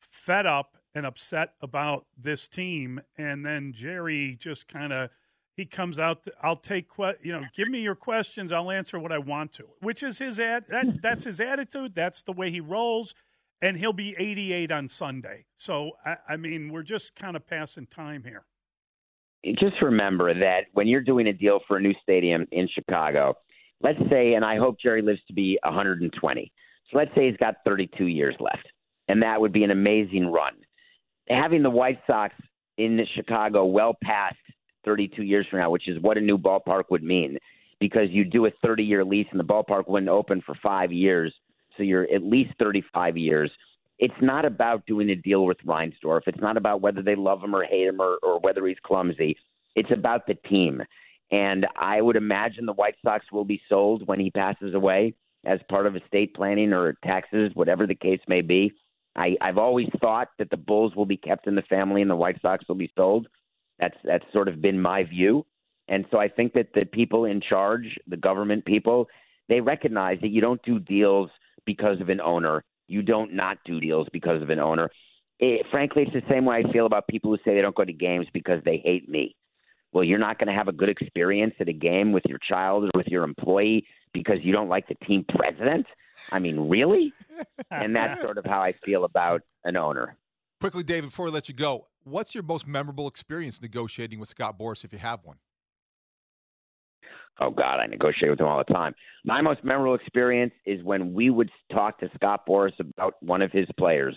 fed 0.00 0.44
up 0.44 0.76
and 0.94 1.06
upset 1.06 1.54
about 1.60 2.06
this 2.16 2.48
team, 2.48 3.00
and 3.16 3.46
then 3.46 3.72
Jerry 3.72 4.36
just 4.38 4.66
kind 4.66 4.92
of 4.92 5.10
he 5.58 5.66
comes 5.66 5.98
out. 5.98 6.22
To, 6.22 6.32
I'll 6.40 6.56
take 6.56 6.86
you 6.98 7.32
know, 7.32 7.44
give 7.54 7.68
me 7.68 7.80
your 7.80 7.96
questions. 7.96 8.52
I'll 8.52 8.70
answer 8.70 8.98
what 8.98 9.12
I 9.12 9.18
want 9.18 9.52
to, 9.54 9.64
which 9.80 10.02
is 10.02 10.18
his 10.18 10.38
ad. 10.38 10.64
That, 10.68 11.02
that's 11.02 11.24
his 11.24 11.40
attitude. 11.40 11.94
That's 11.94 12.22
the 12.22 12.32
way 12.32 12.50
he 12.50 12.60
rolls, 12.60 13.14
and 13.60 13.76
he'll 13.76 13.92
be 13.92 14.14
88 14.18 14.70
on 14.72 14.88
Sunday. 14.88 15.46
So 15.56 15.92
I, 16.04 16.16
I 16.30 16.36
mean, 16.36 16.70
we're 16.70 16.82
just 16.82 17.14
kind 17.14 17.36
of 17.36 17.46
passing 17.46 17.86
time 17.86 18.24
here. 18.24 18.44
Just 19.44 19.80
remember 19.82 20.34
that 20.34 20.62
when 20.72 20.88
you're 20.88 21.00
doing 21.00 21.28
a 21.28 21.32
deal 21.32 21.60
for 21.66 21.76
a 21.76 21.80
new 21.80 21.94
stadium 22.02 22.46
in 22.50 22.68
Chicago, 22.74 23.34
let's 23.80 23.98
say, 24.10 24.34
and 24.34 24.44
I 24.44 24.56
hope 24.56 24.76
Jerry 24.80 25.02
lives 25.02 25.20
to 25.28 25.32
be 25.32 25.58
120. 25.64 26.52
So 26.90 26.98
let's 26.98 27.10
say 27.14 27.28
he's 27.28 27.36
got 27.36 27.56
32 27.64 28.06
years 28.06 28.34
left, 28.40 28.66
and 29.08 29.22
that 29.22 29.40
would 29.40 29.52
be 29.52 29.62
an 29.62 29.70
amazing 29.70 30.26
run. 30.26 30.54
Having 31.28 31.62
the 31.62 31.70
White 31.70 32.00
Sox 32.06 32.34
in 32.78 33.00
Chicago 33.14 33.66
well 33.66 33.96
past 34.02 34.36
32 34.84 35.22
years 35.22 35.46
from 35.50 35.60
now, 35.60 35.70
which 35.70 35.88
is 35.88 36.00
what 36.00 36.16
a 36.16 36.20
new 36.20 36.38
ballpark 36.38 36.84
would 36.90 37.02
mean, 37.02 37.38
because 37.80 38.08
you 38.10 38.24
do 38.24 38.46
a 38.46 38.50
30 38.62 38.82
year 38.82 39.04
lease 39.04 39.26
and 39.30 39.38
the 39.38 39.44
ballpark 39.44 39.86
wouldn't 39.86 40.10
open 40.10 40.42
for 40.44 40.56
five 40.62 40.90
years, 40.92 41.34
so 41.78 41.82
you're 41.84 42.12
at 42.12 42.22
least 42.22 42.50
35 42.58 43.16
years. 43.16 43.50
It's 43.98 44.14
not 44.20 44.44
about 44.44 44.84
doing 44.86 45.10
a 45.10 45.16
deal 45.16 45.46
with 45.46 45.58
Reinsdorf. 45.66 46.22
It's 46.26 46.40
not 46.40 46.58
about 46.58 46.82
whether 46.82 47.02
they 47.02 47.16
love 47.16 47.42
him 47.42 47.54
or 47.54 47.64
hate 47.64 47.88
him 47.88 48.00
or, 48.00 48.18
or 48.22 48.38
whether 48.40 48.66
he's 48.66 48.76
clumsy. 48.84 49.36
It's 49.74 49.90
about 49.90 50.26
the 50.26 50.34
team. 50.34 50.82
And 51.30 51.66
I 51.76 52.00
would 52.00 52.16
imagine 52.16 52.66
the 52.66 52.72
White 52.72 52.96
Sox 53.02 53.24
will 53.32 53.44
be 53.44 53.62
sold 53.68 54.06
when 54.06 54.20
he 54.20 54.30
passes 54.30 54.74
away 54.74 55.14
as 55.44 55.60
part 55.68 55.86
of 55.86 55.96
estate 55.96 56.34
planning 56.34 56.72
or 56.72 56.94
taxes, 57.04 57.52
whatever 57.54 57.86
the 57.86 57.94
case 57.94 58.20
may 58.28 58.40
be. 58.40 58.72
I, 59.16 59.36
I've 59.40 59.58
always 59.58 59.88
thought 60.00 60.28
that 60.38 60.50
the 60.50 60.56
Bulls 60.56 60.94
will 60.94 61.06
be 61.06 61.16
kept 61.16 61.46
in 61.46 61.54
the 61.54 61.62
family 61.62 62.02
and 62.02 62.10
the 62.10 62.16
White 62.16 62.40
Sox 62.40 62.66
will 62.68 62.76
be 62.76 62.92
sold. 62.96 63.26
That's 63.78 63.96
that's 64.04 64.24
sort 64.32 64.48
of 64.48 64.60
been 64.60 64.80
my 64.80 65.04
view. 65.04 65.44
And 65.88 66.04
so 66.10 66.18
I 66.18 66.28
think 66.28 66.52
that 66.52 66.72
the 66.74 66.84
people 66.84 67.24
in 67.24 67.40
charge, 67.40 67.98
the 68.06 68.16
government 68.16 68.64
people, 68.64 69.08
they 69.48 69.60
recognize 69.60 70.18
that 70.20 70.28
you 70.28 70.40
don't 70.40 70.62
do 70.62 70.78
deals 70.78 71.30
because 71.68 72.00
of 72.00 72.08
an 72.08 72.18
owner. 72.22 72.64
You 72.86 73.02
don't 73.02 73.34
not 73.34 73.58
do 73.66 73.78
deals 73.78 74.08
because 74.10 74.40
of 74.40 74.48
an 74.48 74.58
owner. 74.58 74.88
It, 75.38 75.66
frankly, 75.70 76.04
it's 76.04 76.14
the 76.14 76.32
same 76.32 76.46
way 76.46 76.64
I 76.64 76.72
feel 76.72 76.86
about 76.86 77.06
people 77.08 77.30
who 77.30 77.36
say 77.44 77.54
they 77.54 77.60
don't 77.60 77.76
go 77.76 77.84
to 77.84 77.92
games 77.92 78.26
because 78.32 78.64
they 78.64 78.78
hate 78.82 79.06
me. 79.06 79.36
Well, 79.92 80.02
you're 80.02 80.18
not 80.18 80.38
going 80.38 80.48
to 80.48 80.54
have 80.54 80.68
a 80.68 80.72
good 80.72 80.88
experience 80.88 81.52
at 81.60 81.68
a 81.68 81.74
game 81.74 82.12
with 82.12 82.24
your 82.26 82.38
child 82.38 82.84
or 82.84 82.90
with 82.94 83.06
your 83.08 83.22
employee 83.22 83.86
because 84.14 84.38
you 84.40 84.50
don't 84.50 84.70
like 84.70 84.88
the 84.88 84.94
team 85.06 85.26
president. 85.28 85.84
I 86.32 86.38
mean, 86.38 86.70
really? 86.70 87.12
and 87.70 87.94
that's 87.94 88.22
sort 88.22 88.38
of 88.38 88.46
how 88.46 88.62
I 88.62 88.72
feel 88.72 89.04
about 89.04 89.42
an 89.64 89.76
owner. 89.76 90.16
Quickly, 90.58 90.82
David, 90.82 91.10
before 91.10 91.26
we 91.26 91.32
let 91.32 91.50
you 91.50 91.54
go, 91.54 91.88
what's 92.02 92.34
your 92.34 92.44
most 92.44 92.66
memorable 92.66 93.06
experience 93.06 93.60
negotiating 93.60 94.18
with 94.18 94.30
Scott 94.30 94.58
Boras, 94.58 94.84
if 94.84 94.92
you 94.94 94.98
have 94.98 95.20
one? 95.22 95.36
Oh 97.40 97.50
God, 97.50 97.80
I 97.80 97.86
negotiate 97.86 98.30
with 98.30 98.40
him 98.40 98.46
all 98.46 98.58
the 98.58 98.72
time. 98.72 98.94
My 99.24 99.40
most 99.40 99.62
memorable 99.62 99.94
experience 99.94 100.52
is 100.66 100.82
when 100.82 101.12
we 101.12 101.30
would 101.30 101.50
talk 101.72 101.98
to 102.00 102.10
Scott 102.14 102.46
Boras 102.48 102.78
about 102.80 103.14
one 103.22 103.42
of 103.42 103.52
his 103.52 103.66
players. 103.78 104.16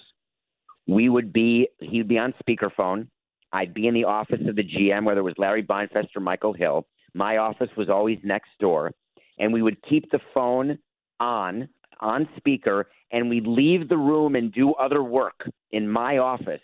We 0.87 1.09
would 1.09 1.31
be 1.31 1.67
he'd 1.79 2.07
be 2.07 2.17
on 2.17 2.33
speakerphone. 2.43 3.07
I'd 3.53 3.73
be 3.73 3.87
in 3.87 3.93
the 3.93 4.05
office 4.05 4.39
of 4.47 4.55
the 4.55 4.63
GM, 4.63 5.03
whether 5.03 5.19
it 5.19 5.23
was 5.23 5.35
Larry 5.37 5.63
Beinfest 5.63 6.15
or 6.15 6.21
Michael 6.21 6.53
Hill. 6.53 6.87
My 7.13 7.37
office 7.37 7.69
was 7.75 7.89
always 7.89 8.17
next 8.23 8.49
door, 8.59 8.91
and 9.37 9.51
we 9.51 9.61
would 9.61 9.81
keep 9.83 10.09
the 10.11 10.19
phone 10.33 10.79
on 11.19 11.69
on 11.99 12.27
speaker, 12.37 12.89
and 13.11 13.29
we'd 13.29 13.45
leave 13.45 13.87
the 13.87 13.97
room 13.97 14.35
and 14.35 14.51
do 14.51 14.73
other 14.73 15.03
work 15.03 15.47
in 15.71 15.87
my 15.87 16.17
office 16.17 16.61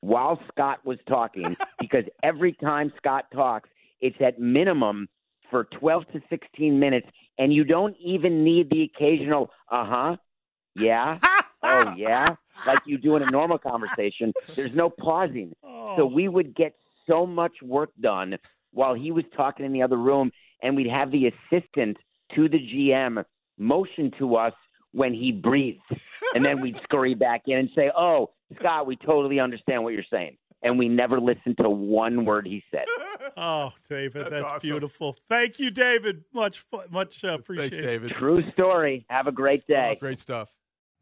while 0.00 0.38
Scott 0.48 0.84
was 0.84 0.98
talking 1.08 1.56
because 1.80 2.04
every 2.22 2.52
time 2.52 2.92
Scott 2.96 3.24
talks, 3.32 3.68
it's 4.00 4.16
at 4.20 4.38
minimum 4.38 5.08
for 5.50 5.64
12 5.64 6.04
to 6.12 6.20
16 6.28 6.78
minutes, 6.78 7.06
and 7.38 7.52
you 7.52 7.64
don't 7.64 7.96
even 8.00 8.44
need 8.44 8.70
the 8.70 8.82
occasional, 8.82 9.50
uh 9.70 9.84
huh, 9.86 10.16
yeah, 10.74 11.18
oh, 11.62 11.94
yeah, 11.96 12.36
like 12.66 12.80
you 12.86 12.98
do 12.98 13.16
in 13.16 13.22
a 13.22 13.30
normal 13.30 13.58
conversation. 13.58 14.32
There's 14.54 14.74
no 14.74 14.90
pausing. 14.90 15.52
So 15.62 16.02
Oh. 16.02 16.06
we 16.06 16.28
would 16.28 16.54
get 16.54 16.74
so 17.06 17.26
much 17.26 17.62
work 17.62 17.90
done 18.00 18.36
while 18.72 18.94
he 18.94 19.10
was 19.12 19.24
talking 19.36 19.64
in 19.64 19.72
the 19.72 19.82
other 19.82 19.96
room, 19.96 20.30
and 20.62 20.76
we'd 20.76 20.90
have 20.90 21.10
the 21.10 21.28
assistant 21.28 21.96
to 22.34 22.48
the 22.48 22.58
GM 22.58 23.24
motion 23.58 24.10
to 24.18 24.36
us 24.36 24.52
when 24.92 25.14
he 25.14 25.32
breathed. 25.32 25.80
And 26.34 26.44
then 26.44 26.60
we'd 26.60 26.76
scurry 26.82 27.14
back 27.14 27.42
in 27.46 27.58
and 27.58 27.70
say, 27.74 27.90
Oh, 27.96 28.30
Scott, 28.58 28.86
we 28.86 28.96
totally 28.96 29.40
understand 29.40 29.82
what 29.84 29.92
you're 29.94 30.02
saying. 30.10 30.36
And 30.62 30.78
we 30.78 30.88
never 30.88 31.20
listened 31.20 31.58
to 31.58 31.68
one 31.68 32.24
word 32.24 32.46
he 32.46 32.62
said. 32.70 32.86
Oh, 33.38 33.72
David, 33.88 34.26
That's 34.26 34.30
that's, 34.30 34.52
awesome. 34.52 34.70
beautiful. 34.70 35.14
Thank 35.28 35.58
you, 35.58 35.70
David. 35.70 36.24
Much, 36.32 36.64
much 36.90 37.22
uh, 37.22 37.34
appreciated. 37.34 37.72
Thanks, 37.72 37.86
David. 37.86 38.10
True 38.12 38.40
story. 38.52 39.04
Have 39.10 39.26
a 39.26 39.32
great 39.32 39.66
day. 39.66 39.96
Great 40.00 40.18
stuff. 40.18 40.50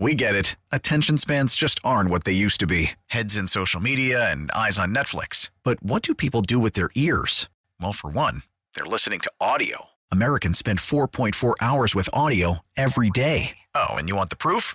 We 0.01 0.17
get 0.17 0.35
it. 0.35 0.57
Attention 0.73 1.17
spans 1.19 1.55
just 1.55 1.79
aren't 1.85 2.11
what 2.11 2.25
they 2.25 2.33
used 2.33 2.59
to 2.61 2.67
be 2.67 2.93
heads 3.07 3.37
in 3.37 3.47
social 3.47 3.81
media 3.81 4.29
and 4.31 4.51
eyes 4.51 4.79
on 4.79 4.93
Netflix. 4.95 5.51
But 5.62 5.81
what 5.83 6.03
do 6.03 6.14
people 6.14 6.40
do 6.43 6.59
with 6.59 6.73
their 6.73 6.90
ears? 6.97 7.49
Well, 7.81 7.93
for 7.93 8.11
one, 8.11 8.43
they're 8.75 8.85
listening 8.85 9.21
to 9.21 9.31
audio. 9.40 9.90
Americans 10.11 10.59
spend 10.59 10.79
4.4 10.81 11.55
hours 11.61 11.95
with 11.95 12.09
audio 12.12 12.61
every 12.77 13.11
day. 13.11 13.59
Oh, 13.75 13.90
and 13.95 14.09
you 14.09 14.17
want 14.17 14.31
the 14.31 14.37
proof? 14.37 14.75